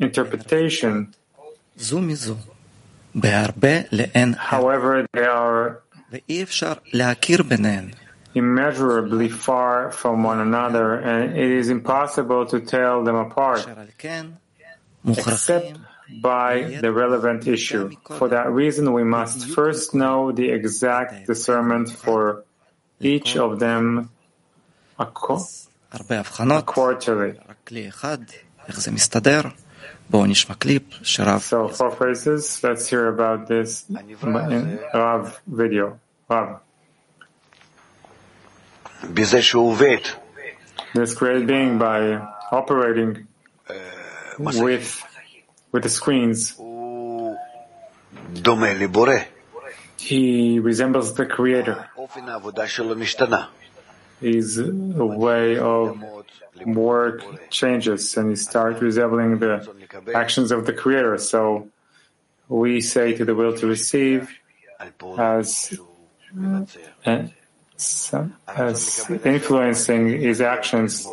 interpretation. 0.00 1.14
However, 4.34 5.06
they 5.12 5.24
are 5.26 5.82
immeasurably 8.34 9.28
far 9.28 9.90
from 9.90 10.22
one 10.22 10.38
another, 10.40 10.94
and 10.94 11.36
it 11.36 11.50
is 11.50 11.68
impossible 11.68 12.46
to 12.46 12.60
tell 12.60 13.02
them 13.04 13.16
apart, 13.16 13.66
except 15.04 15.78
by 16.22 16.78
the 16.80 16.92
relevant 16.92 17.46
issue. 17.46 17.90
For 18.18 18.28
that 18.28 18.50
reason, 18.50 18.92
we 18.92 19.04
must 19.04 19.48
first 19.50 19.94
know 19.94 20.32
the 20.32 20.50
exact 20.50 21.26
discernment 21.26 21.90
for 21.90 22.44
each 23.00 23.36
of 23.36 23.58
them 23.58 24.10
quarterly. 26.64 27.34
רק 30.07 30.19
כלי 30.19 30.23
אחד, 30.23 30.23
איך 30.23 30.23
זה 30.23 30.23
מסתדר? 30.23 30.23
בואו 30.23 30.25
נשמע 30.25 30.55
קליפ 30.55 30.83
שרב 31.03 31.41
So, 31.49 31.69
four 31.69 31.91
phrases. 31.91 32.63
Let's 32.63 32.87
hear 32.87 33.07
about 33.07 33.47
this 33.47 33.85
in 33.89 34.79
Rav 34.93 35.39
video. 35.47 35.97
Rav, 36.29 36.59
בזה 39.13 39.41
שהוא 39.41 39.69
עובד, 39.69 39.97
this 40.93 41.15
created 41.15 41.47
being 41.47 41.77
by 41.79 42.19
operating 42.51 43.27
with 44.39 45.03
with 45.71 45.83
the 45.83 45.89
screens. 45.89 46.53
הוא 46.57 47.35
דומה 48.33 48.73
לבורא. 48.73 49.15
He 49.99 50.59
resembles 50.59 51.13
the 51.13 51.25
creator. 51.25 51.79
אופן 51.97 52.29
העבודה 52.29 52.67
שלו 52.67 52.95
משתנה. 52.95 53.45
His 54.21 54.59
way 54.99 55.59
of 55.59 55.97
work 56.66 57.50
changes 57.50 58.16
and 58.16 58.30
you 58.30 58.36
start 58.36 58.80
resembling 58.80 59.38
the 59.38 59.68
actions 60.14 60.50
of 60.50 60.66
the 60.66 60.72
Creator. 60.72 61.18
So 61.18 61.68
we 62.48 62.80
say 62.80 63.14
to 63.14 63.24
the 63.24 63.34
will 63.34 63.56
to 63.58 63.66
receive 63.66 64.30
as, 65.18 65.78
uh, 67.06 68.26
as 68.46 69.10
influencing 69.24 70.20
his 70.20 70.40
actions. 70.40 71.06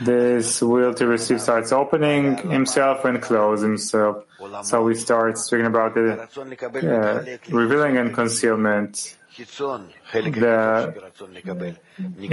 This 0.00 0.62
will 0.62 0.94
to 0.94 1.06
receive 1.06 1.40
starts 1.42 1.72
opening 1.72 2.38
himself 2.38 3.04
and 3.04 3.20
close 3.20 3.60
himself. 3.60 4.24
So 4.62 4.82
we 4.82 4.94
start 4.94 5.36
speaking 5.36 5.66
about 5.66 5.94
the 5.94 6.26
uh, 6.64 7.38
revealing 7.50 7.98
and 7.98 8.14
concealment 8.14 9.16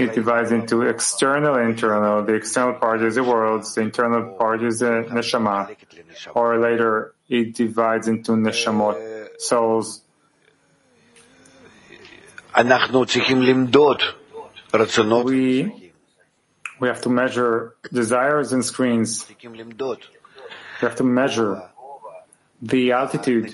it 0.03 0.13
divides 0.13 0.51
into 0.51 0.81
external 0.83 1.55
and 1.55 1.69
internal. 1.71 2.23
The 2.23 2.33
external 2.33 2.73
part 2.75 3.01
is 3.03 3.15
the 3.15 3.23
world, 3.23 3.65
the 3.75 3.81
internal 3.81 4.35
part 4.35 4.63
is 4.63 4.79
the 4.79 5.05
neshama. 5.09 5.75
Or 6.33 6.57
later, 6.59 7.13
it 7.29 7.55
divides 7.55 8.07
into 8.07 8.31
neshamot, 8.33 9.29
souls. 9.39 10.01
We, 15.25 15.91
we 16.79 16.87
have 16.87 17.01
to 17.01 17.09
measure 17.09 17.75
desires 17.93 18.53
and 18.53 18.65
screens. 18.65 19.27
We 19.29 20.87
have 20.87 20.95
to 20.95 21.03
measure 21.03 21.69
the 22.61 22.91
altitude 22.91 23.53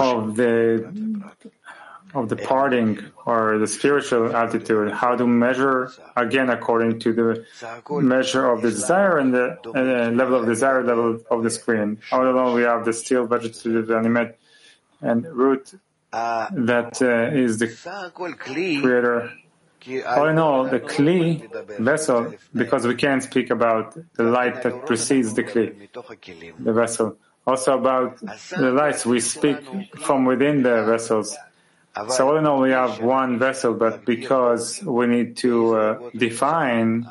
of 0.00 0.36
the 0.36 1.22
of 2.14 2.30
the 2.30 2.36
parting 2.36 2.98
or 3.26 3.58
the 3.58 3.66
spiritual 3.66 4.34
altitude, 4.34 4.92
how 4.92 5.14
to 5.14 5.26
measure 5.26 5.92
again 6.16 6.48
according 6.48 6.98
to 7.00 7.12
the 7.12 7.44
measure 8.00 8.50
of 8.50 8.62
the 8.62 8.70
desire 8.70 9.18
and 9.18 9.34
the 9.34 9.58
uh, 9.66 10.10
level 10.10 10.40
of 10.40 10.46
desire, 10.46 10.82
level 10.82 11.20
of 11.30 11.42
the 11.42 11.50
screen. 11.50 11.98
All 12.10 12.26
along 12.26 12.54
we 12.54 12.62
have 12.62 12.86
the 12.86 12.94
still 12.94 13.26
vegetative 13.26 13.90
animate 13.90 14.36
and 15.02 15.26
root 15.26 15.74
that 16.10 17.02
uh, 17.02 17.36
is 17.36 17.58
the 17.58 17.68
creator 18.80 19.30
all 20.06 20.26
in 20.26 20.38
all, 20.38 20.64
the 20.64 20.80
Kli 20.80 21.78
vessel, 21.78 22.34
because 22.54 22.86
we 22.86 22.94
can't 22.94 23.22
speak 23.22 23.50
about 23.50 23.96
the 24.14 24.24
light 24.24 24.62
that 24.62 24.86
precedes 24.86 25.34
the 25.34 25.44
Kli, 25.44 25.88
the 26.58 26.72
vessel. 26.72 27.16
Also 27.46 27.78
about 27.78 28.18
the 28.50 28.70
lights, 28.72 29.06
we 29.06 29.20
speak 29.20 29.58
from 30.00 30.26
within 30.26 30.62
the 30.62 30.84
vessels. 30.84 31.36
So 32.08 32.28
all 32.28 32.36
in 32.36 32.46
all, 32.46 32.60
we 32.60 32.70
have 32.70 33.00
one 33.00 33.38
vessel, 33.38 33.74
but 33.74 34.04
because 34.04 34.82
we 34.82 35.06
need 35.06 35.36
to 35.38 35.74
uh, 35.74 36.10
define 36.14 37.08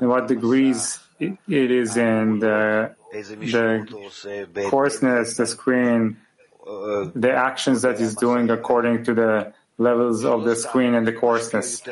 in 0.00 0.08
what 0.08 0.28
degrees 0.28 1.00
it 1.18 1.38
is 1.48 1.96
in 1.96 2.38
the, 2.38 2.94
the 3.12 4.66
coarseness, 4.68 5.36
the 5.36 5.46
screen, 5.46 6.18
uh, 6.66 7.10
the 7.14 7.32
actions 7.32 7.82
that 7.82 8.00
is 8.00 8.14
doing 8.14 8.50
according 8.50 9.04
to 9.04 9.14
the 9.14 9.52
levels 9.80 10.24
of 10.26 10.44
the 10.44 10.54
screen 10.54 10.94
and 10.94 11.06
the 11.06 11.12
coarseness, 11.12 11.82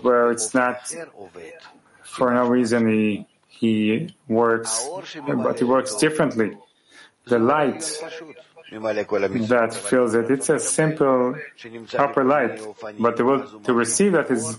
where 0.00 0.30
it's 0.32 0.54
not 0.54 0.92
for 2.02 2.32
no 2.32 2.46
reason 2.46 2.88
he, 2.90 3.26
he 3.46 4.14
works, 4.26 4.88
but 5.26 5.58
he 5.58 5.64
works 5.64 5.94
differently. 5.96 6.56
The 7.26 7.38
light 7.38 7.82
that 8.70 9.74
fills 9.74 10.14
it, 10.14 10.30
it's 10.30 10.48
a 10.48 10.58
simple 10.58 11.36
upper 11.96 12.24
light, 12.24 12.60
but 12.98 13.16
the 13.18 13.24
will 13.24 13.60
to 13.60 13.72
receive 13.74 14.12
that 14.12 14.30
is 14.30 14.58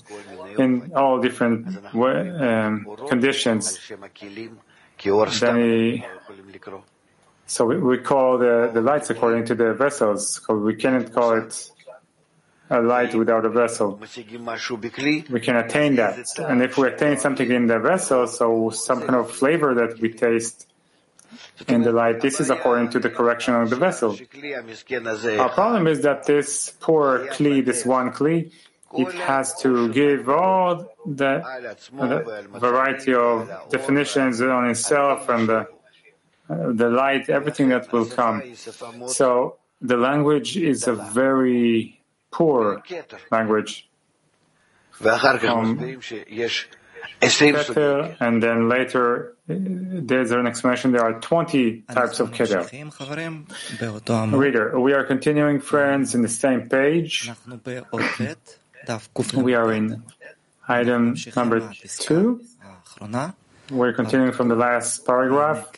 in 0.58 0.92
all 0.96 1.20
different 1.20 1.68
um, 1.94 2.86
conditions. 3.10 3.80
Then 5.04 5.58
he, 5.58 6.06
so 7.48 7.66
we, 7.66 7.78
we 7.78 7.98
call 7.98 8.38
the, 8.38 8.72
the 8.74 8.82
lights 8.82 9.10
according 9.10 9.46
to 9.46 9.56
the 9.56 9.74
vessels. 9.74 10.42
We 10.48 10.76
cannot 10.76 11.12
call 11.12 11.34
it 11.34 11.72
a 12.70 12.82
light 12.82 13.14
without 13.14 13.46
a 13.46 13.50
vessel. 13.50 14.00
We 14.02 15.40
can 15.40 15.56
attain 15.56 15.96
that. 15.96 16.18
And 16.40 16.62
if 16.64 16.78
we 16.78 16.88
attain 16.88 17.18
something 17.18 17.52
in 17.52 17.68
the 17.68 17.80
vessel, 17.80 18.28
so 18.28 18.70
some 18.72 19.02
kind 19.02 19.16
of 19.16 19.32
flavor 19.32 19.76
that 19.76 20.00
we 20.00 20.12
taste 20.14 20.68
in 21.68 21.84
the 21.84 21.92
light, 21.92 22.22
this 22.22 22.40
is 22.40 22.50
according 22.50 22.90
to 22.92 23.00
the 23.00 23.10
correction 23.10 23.54
of 23.56 23.70
the 23.70 23.76
vessel. 23.76 24.18
Our 25.40 25.50
problem 25.50 25.88
is 25.88 26.02
that 26.02 26.26
this 26.26 26.72
poor 26.80 27.28
Kli, 27.28 27.64
this 27.64 27.86
one 27.86 28.12
Kli, 28.12 28.52
it 28.98 29.12
has 29.14 29.54
to 29.62 29.92
give 29.92 30.30
all 30.30 30.88
the, 31.06 31.44
the 31.92 32.48
variety 32.60 33.14
of 33.14 33.52
definitions 33.70 34.42
on 34.42 34.70
itself 34.70 35.28
and 35.30 35.50
the, 35.50 35.68
uh, 36.50 36.72
the 36.72 36.90
light, 36.90 37.30
everything 37.30 37.70
that 37.70 37.92
will 37.92 38.06
come. 38.06 38.56
So 39.08 39.58
the 39.82 39.98
language 39.98 40.56
is 40.56 40.88
a 40.88 40.94
very 40.94 42.00
poor 42.36 42.82
language. 43.32 43.88
Um, 45.02 45.78
Keter, 47.76 48.18
and 48.20 48.42
then 48.44 48.68
later 48.70 49.36
there's 49.48 50.32
an 50.32 50.48
explanation 50.48 50.92
there 50.92 51.04
are 51.04 51.20
20 51.20 51.82
types 51.94 52.20
of 52.20 52.32
Keter. 52.32 52.64
Reader, 54.40 54.80
we 54.80 54.94
are 54.94 55.04
continuing, 55.04 55.60
friends, 55.62 56.16
in 56.16 56.22
the 56.22 56.28
same 56.30 56.68
page. 56.70 57.30
We 59.44 59.54
are 59.54 59.72
in 59.74 60.04
item 60.68 61.16
number 61.36 61.60
two. 62.00 62.42
We're 63.72 63.94
continuing 63.94 64.32
from 64.32 64.48
the 64.50 64.56
last 64.56 65.06
paragraph. 65.06 65.72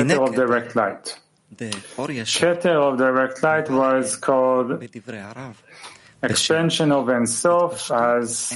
Keter 0.00 0.18
of 0.28 0.34
direct 0.34 0.76
light. 0.76 1.18
Keter 1.54 2.76
of 2.92 2.98
direct 2.98 3.42
light 3.42 3.70
was 3.70 4.16
called 4.16 4.82
expansion 6.22 6.92
of 6.92 7.08
Ein 7.08 7.26
Sof 7.26 7.90
as 7.90 8.52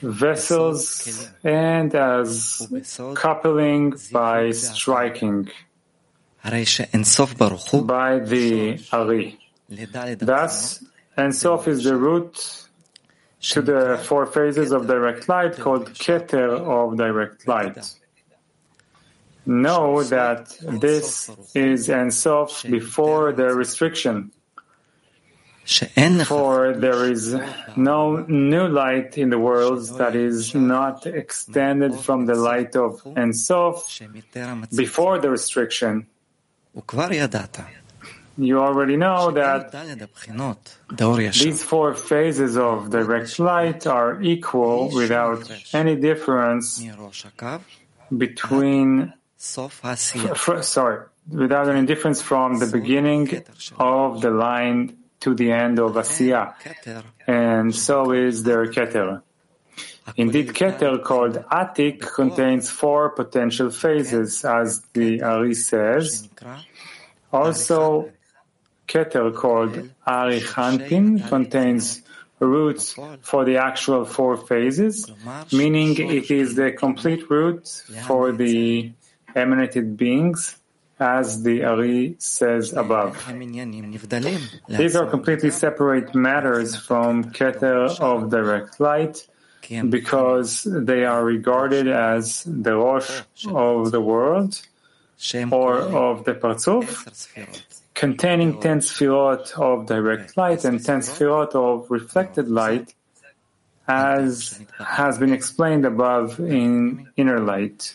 vessels 0.00 1.30
and 1.44 1.94
as 1.94 2.68
coupling 3.14 3.94
by 4.12 4.50
striking 4.50 5.48
by 6.44 8.18
the 8.20 8.80
Ari. 8.92 9.38
Thus, 10.18 10.84
Ein 11.16 11.32
Sof 11.32 11.68
is 11.68 11.84
the 11.84 11.96
root 11.96 12.64
to 13.40 13.62
the 13.62 14.00
four 14.04 14.26
phases 14.26 14.72
of 14.72 14.86
direct 14.86 15.28
light 15.28 15.56
called 15.56 15.90
Keter 15.94 16.58
of 16.58 16.96
direct 16.96 17.46
light. 17.46 17.76
Know 19.48 20.02
that 20.04 20.54
this 20.60 21.30
is 21.54 21.88
Ein 21.88 22.10
Sof 22.10 22.62
before 22.68 23.32
the 23.32 23.54
restriction. 23.54 24.30
For 26.26 26.74
there 26.74 27.10
is 27.10 27.34
no 27.74 28.24
new 28.28 28.68
light 28.68 29.16
in 29.16 29.30
the 29.30 29.38
world 29.38 29.88
that 29.98 30.14
is 30.14 30.54
not 30.54 31.06
extended 31.06 31.94
from 31.94 32.26
the 32.26 32.34
light 32.34 32.76
of 32.76 33.00
Ein 33.16 33.32
Sof 33.32 34.00
before 34.76 35.18
the 35.18 35.30
restriction. 35.30 36.06
You 38.36 38.60
already 38.60 38.96
know 38.96 39.30
that 39.32 39.72
these 41.32 41.62
four 41.62 41.94
phases 41.94 42.56
of 42.56 42.90
direct 42.90 43.38
light 43.38 43.86
are 43.86 44.22
equal 44.22 44.90
without 44.94 45.50
any 45.72 45.96
difference 45.96 46.84
between, 48.16 49.12
sorry, 50.62 51.06
without 51.30 51.68
any 51.68 51.86
difference 51.86 52.20
from 52.20 52.58
the 52.58 52.66
beginning 52.66 53.44
of 53.78 54.20
the 54.20 54.30
line 54.30 54.96
to 55.20 55.34
the 55.34 55.52
end 55.52 55.78
of 55.78 55.92
Asiya, 55.92 56.54
and 57.26 57.74
so 57.74 58.12
is 58.12 58.42
their 58.42 58.66
Keter. 58.66 59.22
Indeed, 60.16 60.48
Keter 60.48 61.02
called 61.02 61.34
Atik 61.52 62.00
contains 62.00 62.70
four 62.70 63.10
potential 63.10 63.70
phases, 63.70 64.44
as 64.44 64.80
the 64.92 65.22
Ari 65.22 65.54
says. 65.54 66.28
Also, 67.32 68.10
Keter 68.88 69.34
called 69.34 69.72
Arich 70.06 70.48
Anpin 70.54 71.28
contains 71.28 72.02
roots 72.40 72.94
for 73.22 73.44
the 73.44 73.56
actual 73.58 74.04
four 74.04 74.36
phases, 74.36 75.10
meaning 75.52 75.96
it 75.98 76.30
is 76.30 76.54
the 76.54 76.70
complete 76.72 77.28
root 77.28 77.68
for 78.06 78.32
the 78.32 78.92
emanated 79.38 79.96
beings 79.96 80.56
as 81.00 81.42
the 81.44 81.62
Ari 81.64 82.16
says 82.18 82.72
above. 82.72 83.16
These 84.68 84.96
are 84.96 85.06
completely 85.06 85.50
separate 85.52 86.14
matters 86.14 86.74
from 86.76 87.30
Keter 87.32 87.98
of 88.00 88.30
direct 88.30 88.80
light 88.80 89.26
because 89.90 90.64
they 90.64 91.04
are 91.04 91.24
regarded 91.24 91.86
as 91.88 92.42
the 92.46 92.74
Rosh 92.74 93.22
of 93.48 93.90
the 93.92 94.00
world 94.00 94.60
or 95.52 95.78
of 95.80 96.24
the 96.24 96.34
Parzuf, 96.34 96.86
containing 97.94 98.60
ten 98.60 98.78
sfirot 98.80 99.52
of 99.58 99.86
direct 99.86 100.36
light 100.36 100.64
and 100.64 100.84
ten 100.84 101.00
sfirot 101.00 101.54
of 101.54 101.90
reflected 101.90 102.48
light, 102.48 102.94
as 103.86 104.60
has 104.78 105.18
been 105.18 105.32
explained 105.32 105.84
above 105.84 106.40
in 106.40 107.08
inner 107.16 107.40
light. 107.40 107.94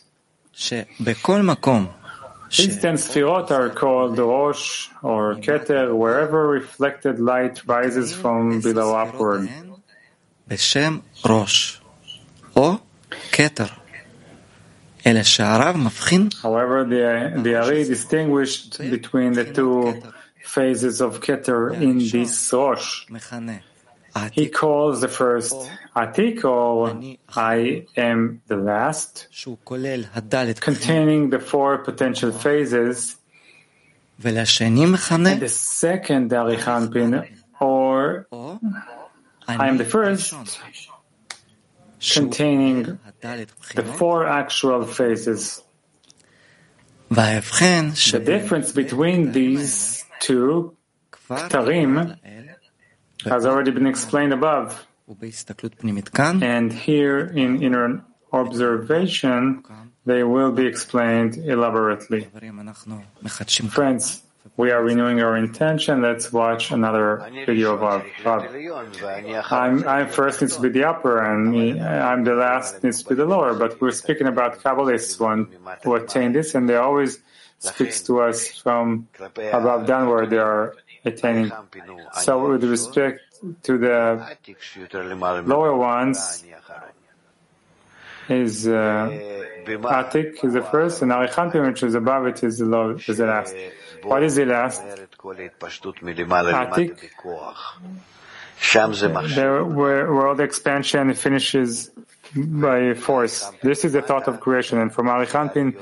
These 2.57 2.81
ten 2.81 2.95
sfirot 2.95 3.51
are 3.51 3.71
called 3.71 4.19
Rosh 4.19 4.89
or 5.03 5.35
Keter, 5.37 5.95
wherever 5.95 6.49
reflected 6.49 7.21
light 7.21 7.57
rises 7.67 8.13
from 8.15 8.61
below 8.61 8.97
upward. 8.97 9.49
בשם 10.49 10.99
ראש 11.27 11.81
או 12.57 12.77
כתר. 13.33 13.67
אלא 15.07 15.23
שהרב 15.23 15.77
מבחין 15.77 16.29
However, 16.43 16.85
the, 16.85 17.43
the 17.43 17.55
Ari 17.55 17.85
distinguished 17.85 18.79
between 18.79 19.33
the 19.35 19.45
two 19.45 20.03
phases 20.45 21.01
of 21.01 21.21
Keter 21.21 21.73
in 21.75 21.99
this 21.99 22.53
Rosh. 22.53 23.07
He 24.32 24.50
calls 24.50 25.02
the 25.02 25.08
first 25.08 25.56
article, 25.96 27.18
I 27.36 27.86
am 27.98 28.42
the 28.48 28.58
last, 28.58 29.28
containing 30.62 31.30
the 31.32 31.40
four 31.40 31.80
potential 31.80 32.32
phases, 32.32 33.18
and 34.24 34.38
the 34.38 35.50
second 35.50 36.30
Arich 36.32 36.66
Anpin, 36.66 37.28
or 37.60 38.28
I 39.48 39.68
am 39.68 39.78
the 39.78 39.86
first, 39.86 40.34
containing 42.14 43.00
the 43.76 43.84
four 43.84 44.28
actual 44.28 44.86
phases. 44.86 45.64
The 47.10 48.22
difference 48.24 48.72
between 48.72 49.32
these 49.32 50.06
two, 50.20 50.76
Ktarim, 51.12 52.18
has 53.26 53.46
already 53.46 53.72
been 53.72 53.88
explained 53.88 54.34
above. 54.34 54.86
And 56.44 56.72
here 56.72 57.20
in 57.20 57.62
inner 57.62 58.04
observation, 58.32 59.64
they 60.06 60.24
will 60.24 60.52
be 60.52 60.66
explained 60.66 61.38
elaborately. 61.38 62.28
Friends, 63.70 64.22
we 64.58 64.72
are 64.72 64.84
renewing 64.84 65.22
our 65.22 65.38
intention. 65.38 66.02
Let's 66.02 66.32
watch 66.32 66.72
another 66.72 67.30
video 67.46 67.74
of 67.74 67.84
our 67.84 68.06
I'm, 69.50 69.88
I 69.88 70.06
first 70.06 70.42
needs 70.42 70.56
to 70.56 70.62
be 70.62 70.70
the 70.70 70.84
upper, 70.86 71.20
and 71.24 71.82
I'm 71.82 72.24
the 72.24 72.34
last 72.36 72.84
needs 72.84 73.04
to 73.04 73.10
be 73.10 73.16
the 73.16 73.26
lower. 73.26 73.54
But 73.54 73.80
we're 73.82 73.92
speaking 73.92 74.28
about 74.28 74.60
Kabbalists 74.60 75.20
one 75.20 75.48
who 75.84 75.96
attain 75.96 76.34
this, 76.34 76.56
and 76.56 76.68
they 76.68 76.76
always 76.76 77.20
speaks 77.60 78.02
to 78.04 78.22
us 78.22 78.48
from 78.48 79.08
above 79.38 79.86
downward. 79.88 80.30
They 80.30 80.38
are 80.38 80.76
attaining. 81.06 81.52
So 82.22 82.50
with 82.50 82.64
respect 82.64 83.22
to 83.64 83.78
the 83.78 84.38
lower 85.46 85.76
ones, 85.76 86.44
is 88.30 88.68
uh, 88.68 88.72
Atik 89.66 90.44
is 90.46 90.54
the 90.54 90.62
first, 90.62 91.02
and 91.02 91.12
Arich 91.12 91.34
Anpin, 91.34 91.68
which 91.68 91.84
is 91.84 91.94
above 91.96 92.26
it, 92.28 92.44
is 92.44 92.58
the 92.60 92.66
low, 92.66 92.92
is 92.92 93.18
the 93.18 93.26
last. 93.26 93.54
What 94.04 94.24
is 94.24 94.36
the 94.36 94.46
last? 94.46 94.82
Atik. 96.54 97.10
There, 99.36 99.64
where, 99.66 100.14
where 100.14 100.28
all 100.28 100.36
the 100.36 100.44
expansion 100.44 101.14
finishes 101.16 101.92
by 102.34 102.94
force. 102.94 103.52
This 103.62 103.84
is 103.84 103.92
the 103.92 104.02
thought 104.02 104.28
of 104.30 104.40
creation, 104.40 104.80
and 104.80 104.94
from 104.94 105.08
Arich 105.08 105.32
Anpin 105.32 105.76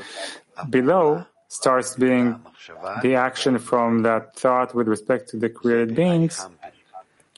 below, 0.69 1.25
starts 1.51 1.95
being 1.95 2.39
the 3.01 3.15
action 3.15 3.59
from 3.59 4.03
that 4.03 4.33
thought 4.37 4.73
with 4.73 4.87
respect 4.87 5.27
to 5.29 5.35
the 5.37 5.49
created 5.49 5.93
beings. 5.93 6.47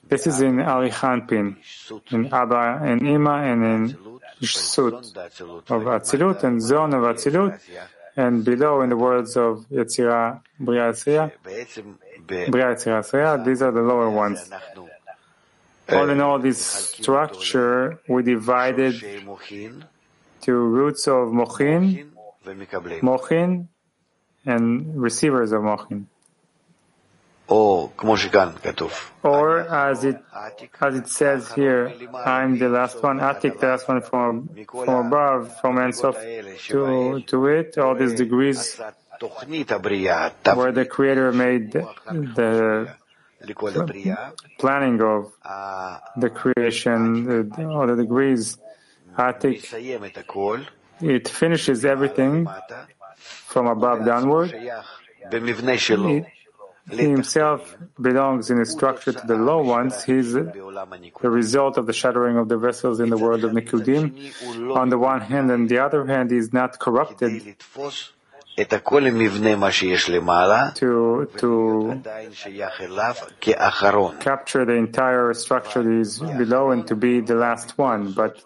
This 0.07 0.27
is 0.27 0.39
in 0.39 0.57
Arich 0.57 0.99
Anpin, 1.11 1.57
in 2.11 2.31
Abba 2.31 2.79
and 2.83 3.01
Ima, 3.01 3.37
and 3.51 3.63
in 3.63 3.97
YESHSUT 4.39 5.17
of 5.75 5.81
Atzilut, 5.95 6.43
and 6.43 6.61
Zon 6.61 6.93
of 6.93 7.01
Atzilut, 7.01 7.59
and 8.15 8.45
below 8.45 8.81
in 8.83 8.89
the 8.89 8.97
words 8.97 9.35
of 9.35 9.65
Yetzirah, 9.71 10.41
Bria 10.59 10.93
Yetzirah, 10.93 11.31
Bria 12.51 13.43
these 13.43 13.61
are 13.63 13.71
the 13.71 13.81
lower 13.81 14.11
ones. 14.11 14.51
All 15.89 16.09
in 16.09 16.21
all, 16.21 16.37
this 16.37 16.59
structure 16.59 17.99
we 18.07 18.21
divided 18.21 18.93
to 20.41 20.53
roots 20.53 21.07
of 21.07 21.29
Mochin, 21.29 22.11
Mochin, 23.01 23.69
and 24.45 25.01
receivers 25.01 25.51
of 25.51 25.61
mochin. 25.61 26.05
Or 29.23 29.59
as 29.59 30.05
it 30.05 30.17
as 30.79 30.95
it 30.95 31.07
says 31.07 31.51
here, 31.51 31.91
I'm 32.25 32.57
the 32.57 32.69
last 32.69 33.03
one, 33.03 33.19
Atik, 33.19 33.59
the 33.59 33.67
last 33.67 33.87
one 33.87 34.01
from 34.01 34.49
from 34.67 35.07
above, 35.07 35.59
from 35.59 35.77
Ein 35.77 35.91
Sof 35.91 36.15
to 36.69 37.21
to 37.27 37.47
it, 37.47 37.77
all 37.77 37.95
these 37.95 38.13
degrees 38.13 38.79
where 40.55 40.71
the 40.71 40.85
Creator 40.89 41.31
made 41.33 41.71
the 41.73 42.95
planning 44.57 45.01
of 45.01 45.33
the 46.17 46.29
creation, 46.29 47.51
all 47.59 47.87
the 47.87 47.95
degrees. 47.95 48.57
Atik, 49.17 49.61
it 51.01 51.27
finishes 51.27 51.85
everything 51.85 52.47
from 53.23 53.67
above 53.67 54.05
downward. 54.05 54.51
He, 54.51 56.25
he 56.91 57.09
himself 57.09 57.77
belongs 57.99 58.51
in 58.51 58.59
a 58.59 58.65
structure 58.65 59.13
to 59.13 59.25
the 59.25 59.35
low 59.35 59.61
ones. 59.61 60.03
He 60.03 60.15
is 60.15 60.33
the 60.33 61.29
result 61.29 61.77
of 61.77 61.85
the 61.85 61.93
shattering 61.93 62.37
of 62.37 62.49
the 62.49 62.57
vessels 62.57 62.99
in 62.99 63.09
the 63.09 63.17
world 63.17 63.45
of 63.45 63.53
Nikudim. 63.53 64.75
On 64.75 64.89
the 64.89 64.97
one 64.97 65.21
hand, 65.21 65.49
and 65.49 65.69
the 65.69 65.79
other 65.79 66.05
hand, 66.05 66.31
he 66.31 66.37
is 66.37 66.51
not 66.51 66.79
corrupted 66.79 67.55
to, 70.75 71.27
to 71.37 72.01
capture 74.19 74.65
the 74.65 74.73
entire 74.73 75.33
structure 75.33 75.83
that 75.83 75.99
is 75.99 76.19
below 76.19 76.71
and 76.71 76.85
to 76.87 76.95
be 76.95 77.21
the 77.21 77.35
last 77.35 77.77
one. 77.77 78.11
But 78.11 78.43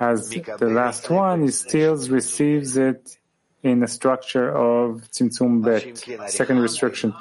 as 0.00 0.30
the 0.30 0.70
last 0.70 1.10
one, 1.10 1.42
he 1.42 1.50
still 1.50 1.96
receives 2.08 2.76
it 2.78 3.18
in 3.62 3.80
the 3.80 3.88
structure 3.88 4.50
of 4.50 5.02
Tzimtzum 5.10 5.62
Bet, 5.64 6.30
second 6.30 6.58
restriction. 6.60 7.14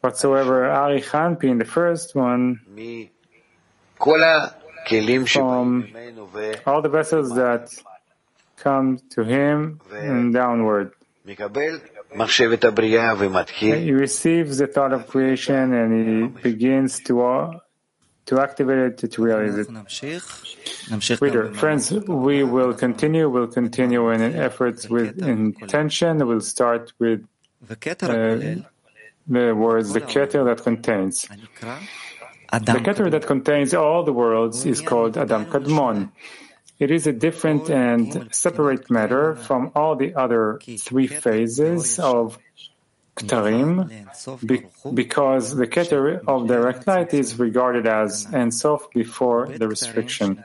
Whatsoever 0.00 0.62
Arich 0.62 1.10
Anpin, 1.10 1.58
the 1.58 1.64
first 1.64 2.14
one, 2.14 2.60
from 5.28 5.86
all 6.66 6.82
the 6.82 6.88
vessels 6.88 7.34
that 7.36 7.72
come 8.56 8.98
to 9.10 9.22
him 9.22 9.80
and 9.92 10.32
downward. 10.34 10.92
He 13.78 13.92
receives 13.92 14.58
the 14.58 14.66
thought 14.66 14.92
of 14.92 15.06
creation 15.06 15.72
and 15.72 15.90
he 16.34 16.42
begins 16.42 16.98
to 17.04 17.20
to 18.26 18.40
activate 18.40 19.02
it 19.02 19.10
to 19.12 19.22
realize 19.22 19.56
it. 19.58 19.66
Reader, 21.20 21.52
friends, 21.54 21.90
we 21.92 22.42
will 22.44 22.72
continue, 22.74 23.28
we'll 23.28 23.46
continue 23.48 24.10
in 24.10 24.20
efforts 24.22 24.88
with 24.88 25.18
intention, 25.60 26.26
we'll 26.26 26.40
start 26.40 26.92
with 26.98 27.24
uh, 28.10 28.36
the 29.26 29.54
words, 29.54 29.92
the 29.92 30.00
keter 30.00 30.44
that 30.44 30.62
contains. 30.62 31.26
The 32.52 32.80
keter 32.80 33.10
that 33.10 33.26
contains 33.26 33.72
all 33.74 34.04
the 34.04 34.12
worlds 34.12 34.66
is 34.66 34.80
called 34.80 35.16
Adam 35.16 35.46
Kadmon. 35.46 36.10
It 36.78 36.90
is 36.90 37.06
a 37.06 37.12
different 37.12 37.70
and 37.70 38.28
separate 38.34 38.90
matter 38.90 39.36
from 39.36 39.70
all 39.74 39.94
the 39.96 40.14
other 40.16 40.58
three 40.78 41.06
phases 41.06 41.98
of 41.98 42.38
Ktarim 43.14 44.94
because 44.94 45.54
the 45.54 45.66
Keter 45.66 46.22
of 46.26 46.48
direct 46.48 46.86
light 46.86 47.12
is 47.12 47.38
regarded 47.38 47.86
as 47.86 48.26
Ein 48.32 48.50
Sof 48.50 48.90
before 48.90 49.48
the 49.48 49.68
restriction. 49.68 50.42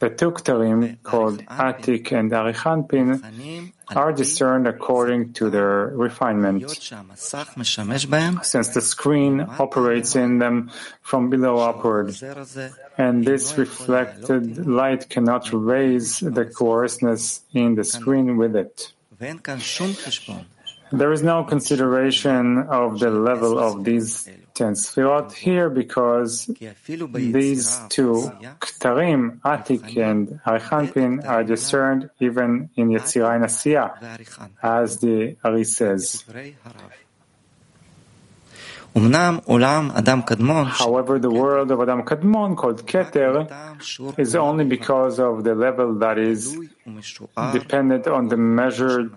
The 0.00 0.10
two 0.10 0.30
Ktarim 0.32 1.02
called 1.02 1.44
Atik 1.46 2.12
and 2.12 2.30
Arich 2.30 2.62
Anpin 2.64 3.72
are 3.88 4.12
discerned 4.12 4.66
according 4.66 5.32
to 5.34 5.48
their 5.48 5.86
refinement, 5.88 6.70
since 6.70 8.68
the 8.68 8.82
screen 8.82 9.40
operates 9.40 10.16
in 10.16 10.38
them 10.38 10.70
from 11.00 11.30
below 11.30 11.58
upward, 11.58 12.14
and 12.98 13.24
this 13.24 13.56
reflected 13.56 14.66
light 14.66 15.08
cannot 15.08 15.50
raise 15.52 16.20
the 16.20 16.44
coarseness 16.44 17.40
in 17.54 17.74
the 17.74 17.84
screen 17.84 18.36
with 18.36 18.54
it. 18.54 18.92
There 20.90 21.12
is 21.12 21.22
no 21.22 21.44
consideration 21.44 22.58
of 22.58 22.98
the 22.98 23.10
level 23.10 23.58
of 23.58 23.84
these 23.84 24.28
ten 24.54 24.74
sfirot 24.74 25.32
here 25.32 25.68
because 25.68 26.46
these 27.12 27.78
two 27.88 28.30
ktarim, 28.60 29.40
Atik 29.40 29.96
and 29.96 30.40
Arich 30.46 30.70
Anpin, 30.70 31.26
are 31.26 31.44
discerned 31.44 32.10
even 32.20 32.70
in 32.76 32.88
Yetzirah 32.88 33.36
and 33.36 33.44
Asiya, 33.44 34.52
as 34.62 34.98
the 34.98 35.36
Ari 35.44 35.64
says. 35.64 36.24
However, 38.94 39.10
the 41.18 41.30
world 41.30 41.70
of 41.70 41.80
Adam 41.80 42.02
Kadmon, 42.02 42.56
called 42.56 42.86
Keter, 42.86 44.18
is 44.18 44.34
only 44.34 44.64
because 44.64 45.20
of 45.20 45.44
the 45.44 45.54
level 45.54 45.94
that 45.96 46.18
is 46.18 46.56
dependent 47.52 48.06
on 48.08 48.28
the 48.28 48.36
measured 48.36 49.12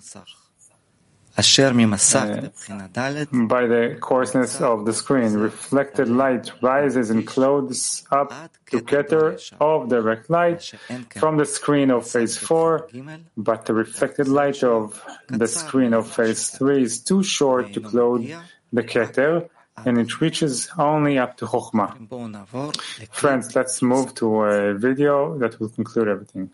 by 3.48 3.66
the 3.68 3.98
coarseness 4.00 4.60
of 4.62 4.86
the 4.86 4.94
screen, 4.94 5.34
reflected 5.34 6.10
light 6.10 6.52
rises 6.62 7.10
and 7.10 7.26
clothes 7.26 8.04
up 8.12 8.34
to 8.70 8.80
keter 8.80 9.40
of 9.60 9.90
direct 9.90 10.30
light 10.30 10.74
from 11.16 11.38
the 11.38 11.46
screen 11.46 11.90
of 11.92 12.08
phase 12.08 12.38
4, 12.38 12.90
but 13.38 13.66
the 13.66 13.74
reflected 13.74 14.28
light 14.28 14.64
of 14.64 15.04
the 15.30 15.48
screen 15.48 15.94
of 15.94 16.08
phase 16.12 16.50
3 16.50 16.84
is 16.84 17.00
too 17.00 17.24
short 17.24 17.74
to 17.74 17.82
clothe 17.82 18.30
the 18.74 18.84
keter, 18.84 19.50
and 19.86 19.98
it 19.98 20.22
reaches 20.22 20.70
only 20.78 21.18
up 21.18 21.38
to 21.38 21.46
Chokhmah. 21.46 21.96
Friends, 23.12 23.56
let's 23.56 23.82
move 23.82 24.14
to 24.16 24.42
a 24.44 24.74
video 24.74 25.38
that 25.40 25.60
will 25.60 25.70
conclude 25.70 26.08
everything. 26.08 26.52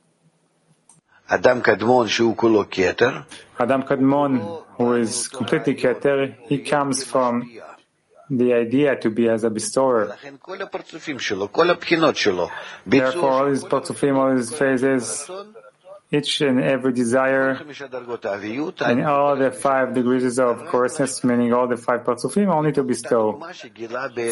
אדם 1.34 1.60
קדמון 1.60 2.08
שהוא 2.08 2.36
כולו 2.36 2.64
כתר, 2.70 3.10
Adam 3.58 3.82
Kadmon, 3.88 4.32
who 4.76 4.94
is 4.94 5.28
completely 5.28 5.74
Keter, 5.74 6.34
he 6.48 6.58
comes 6.58 7.04
from 7.04 7.42
the 8.30 8.52
idea 8.52 8.96
to 8.96 9.10
be 9.10 9.28
as 9.28 9.44
a 9.44 9.50
bestower. 9.50 10.04
לכן 10.08 10.34
כל 10.38 10.62
הפרצופים 10.62 11.18
שלו, 11.18 11.52
כל 11.52 11.70
הבחינות 11.70 12.16
שלו, 12.16 12.46
Therefore, 12.46 12.90
ביצוע 12.90 13.40
all 13.40 13.54
his 13.54 13.64
partsufim, 13.64 14.16
all 14.16 14.36
his 14.36 14.50
phases, 14.58 15.30
each 16.09 16.39
and 16.39 16.61
every 16.61 16.93
desire 16.93 17.59
in 18.87 19.03
all 19.03 19.35
the 19.35 19.51
five 19.51 19.93
degrees 19.93 20.39
of 20.39 20.65
coarseness, 20.67 21.21
meaning 21.23 21.51
all 21.51 21.67
the 21.67 21.75
five 21.75 22.05
parts 22.05 22.23
of 22.23 22.33
him, 22.33 22.49
only 22.49 22.71
to 22.71 22.81
bestow 22.81 23.41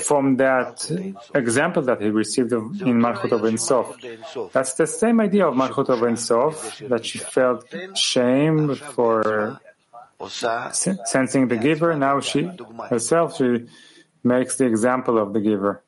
from 0.03 0.37
that 0.37 0.89
example 1.33 1.81
that 1.81 2.01
he 2.01 2.09
received 2.09 2.53
in 2.53 2.99
Malchut 3.01 3.33
of 3.33 3.43
Ein 3.43 3.57
Sof. 3.57 3.97
That's 4.53 4.75
the 4.75 4.87
same 4.87 5.19
idea 5.19 5.47
of 5.47 5.55
Malchut 5.55 5.89
of 5.89 6.01
Ein 6.01 6.15
Sof, 6.15 6.79
that 6.87 7.05
she 7.05 7.17
felt 7.19 7.65
shame 7.93 8.75
for 8.75 9.59
sensing 10.29 11.49
the 11.49 11.57
giver. 11.57 11.93
Now 11.95 12.21
she 12.21 12.49
herself, 12.89 13.35
she 13.35 13.65
makes 14.23 14.55
the 14.55 14.65
example 14.65 15.19
of 15.19 15.33
the 15.33 15.41
giver. 15.41 15.83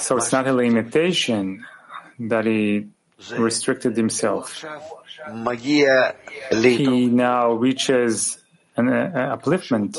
So 0.00 0.16
it's 0.16 0.32
not 0.32 0.48
a 0.48 0.52
limitation 0.52 1.64
that 2.18 2.46
he 2.46 2.88
restricted 3.32 3.96
himself. 3.96 4.64
He 6.50 7.06
now 7.06 7.52
reaches 7.52 8.38
an 8.76 8.88
uh, 8.88 9.12
uh, 9.14 9.36
upliftment, 9.36 9.96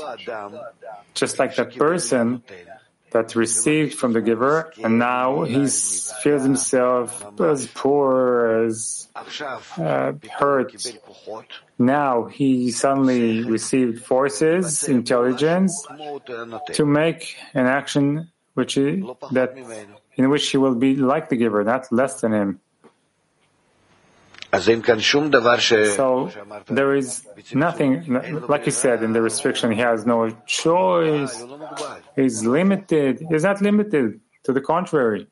just 1.14 1.40
like 1.40 1.56
that 1.56 1.76
person 1.76 2.44
that 3.12 3.36
received 3.36 3.94
from 3.94 4.12
the 4.12 4.22
giver, 4.22 4.74
and 4.84 5.00
now 5.00 5.44
he 5.44 5.66
feels 6.24 6.44
himself 6.44 7.26
as 7.40 7.68
poor, 7.68 8.66
as 8.66 9.08
uh, 9.16 10.12
hurt. 10.38 10.76
Now 11.80 12.26
he 12.26 12.72
suddenly 12.72 13.44
received 13.44 14.04
forces, 14.04 14.84
intelligence, 14.84 15.88
to 16.74 16.86
make 16.86 17.38
an 17.54 17.68
action 17.68 18.32
which 18.56 18.76
that 18.76 19.50
in 20.16 20.30
which 20.30 20.50
he 20.50 20.58
will 20.58 20.76
be 20.76 20.96
like 20.96 21.30
the 21.30 21.36
giver, 21.36 21.64
not 21.64 21.92
less 21.92 22.22
than 22.22 22.34
him. 22.34 22.60
So 25.96 26.30
there 26.68 26.96
is 26.96 27.26
nothing, 27.54 28.04
like 28.48 28.66
you 28.66 28.72
said, 28.72 29.04
in 29.04 29.14
the 29.14 29.22
restriction. 29.22 29.72
He 29.72 29.82
has 29.82 30.06
no 30.06 30.30
choice. 30.46 31.44
He's 32.16 32.46
limited. 32.46 33.26
He's 33.30 33.44
not 33.44 33.62
limited. 33.62 34.20
To 34.46 34.54
the 34.54 34.62
contrary, 34.62 35.28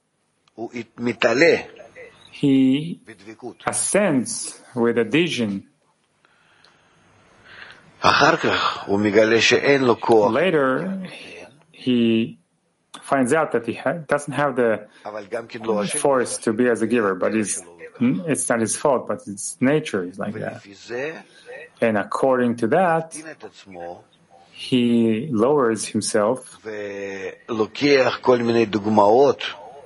he 2.32 3.00
ascends 3.66 4.60
with 4.76 4.98
adhesion. 4.98 5.68
Later, 10.34 11.04
he 11.72 12.38
finds 13.02 13.34
out 13.34 13.52
that 13.54 13.66
he 13.66 13.74
ha- 13.74 14.00
doesn't 14.08 14.34
have 14.34 14.56
the 14.56 14.88
force 16.00 16.38
to 16.40 16.54
be 16.54 16.68
as 16.70 16.82
a 16.82 16.88
giver, 16.88 17.16
but 17.16 17.34
he's 17.34 17.62
it's 18.00 18.50
not 18.50 18.60
his 18.60 18.76
fault, 18.76 19.08
but 19.08 19.22
it's 19.28 19.58
nature 19.60 20.04
is 20.04 20.18
like 20.20 20.34
that. 20.36 20.64
And 21.82 21.98
according 21.98 22.58
to 22.58 22.68
that, 22.68 23.16
he 24.52 25.28
lowers 25.32 25.86
himself. 25.86 26.60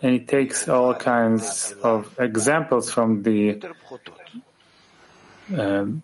And 0.01 0.13
he 0.13 0.19
takes 0.19 0.67
all 0.69 0.93
kinds 0.93 1.73
of 1.81 2.15
examples 2.19 2.91
from 2.91 3.23
the 3.23 3.59
um, 5.57 6.03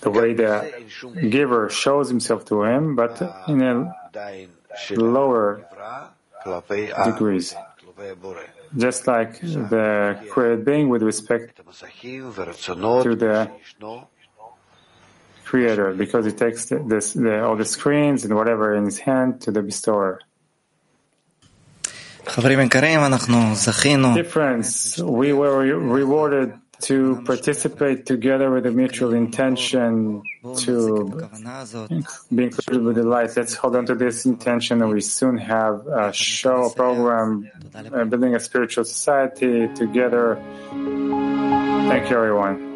the 0.00 0.10
way 0.10 0.34
the 0.34 0.72
giver 1.28 1.70
shows 1.70 2.08
himself 2.08 2.44
to 2.46 2.62
him, 2.64 2.94
but 2.94 3.20
in 3.48 3.62
a 3.62 3.94
lower 4.96 5.66
degrees 7.04 7.54
just 8.76 9.06
like 9.06 9.40
the 9.40 10.18
created 10.30 10.64
being 10.64 10.88
with 10.88 11.02
respect 11.02 11.56
to 11.56 11.62
the 13.14 13.50
creator, 15.44 15.92
because 15.92 16.24
he 16.24 16.32
takes 16.32 16.66
this, 16.66 17.12
the, 17.12 17.44
all 17.44 17.56
the 17.56 17.64
screens 17.64 18.24
and 18.24 18.34
whatever 18.34 18.74
in 18.74 18.84
his 18.84 18.98
hand 18.98 19.40
to 19.42 19.50
the 19.50 19.62
bestower. 19.62 20.20
Difference. 24.14 24.98
We 24.98 25.32
were 25.32 25.58
rewarded 25.58 26.54
to 26.82 27.22
participate 27.24 28.06
together 28.06 28.50
with 28.50 28.66
a 28.66 28.70
mutual 28.70 29.14
intention 29.14 30.22
to 30.56 31.28
be 32.34 32.44
included 32.44 32.82
with 32.82 32.96
the 32.96 33.04
light. 33.04 33.30
Let's 33.36 33.54
hold 33.54 33.76
on 33.76 33.86
to 33.86 33.94
this 33.94 34.26
intention 34.26 34.82
and 34.82 34.90
we 34.90 35.00
soon 35.00 35.38
have 35.38 35.86
a 35.86 36.12
show, 36.12 36.66
a 36.66 36.74
program, 36.74 37.50
uh, 37.74 38.04
building 38.04 38.34
a 38.34 38.40
spiritual 38.40 38.84
society 38.84 39.68
together. 39.74 40.42
Thank 40.70 42.10
you, 42.10 42.16
everyone. 42.16 42.71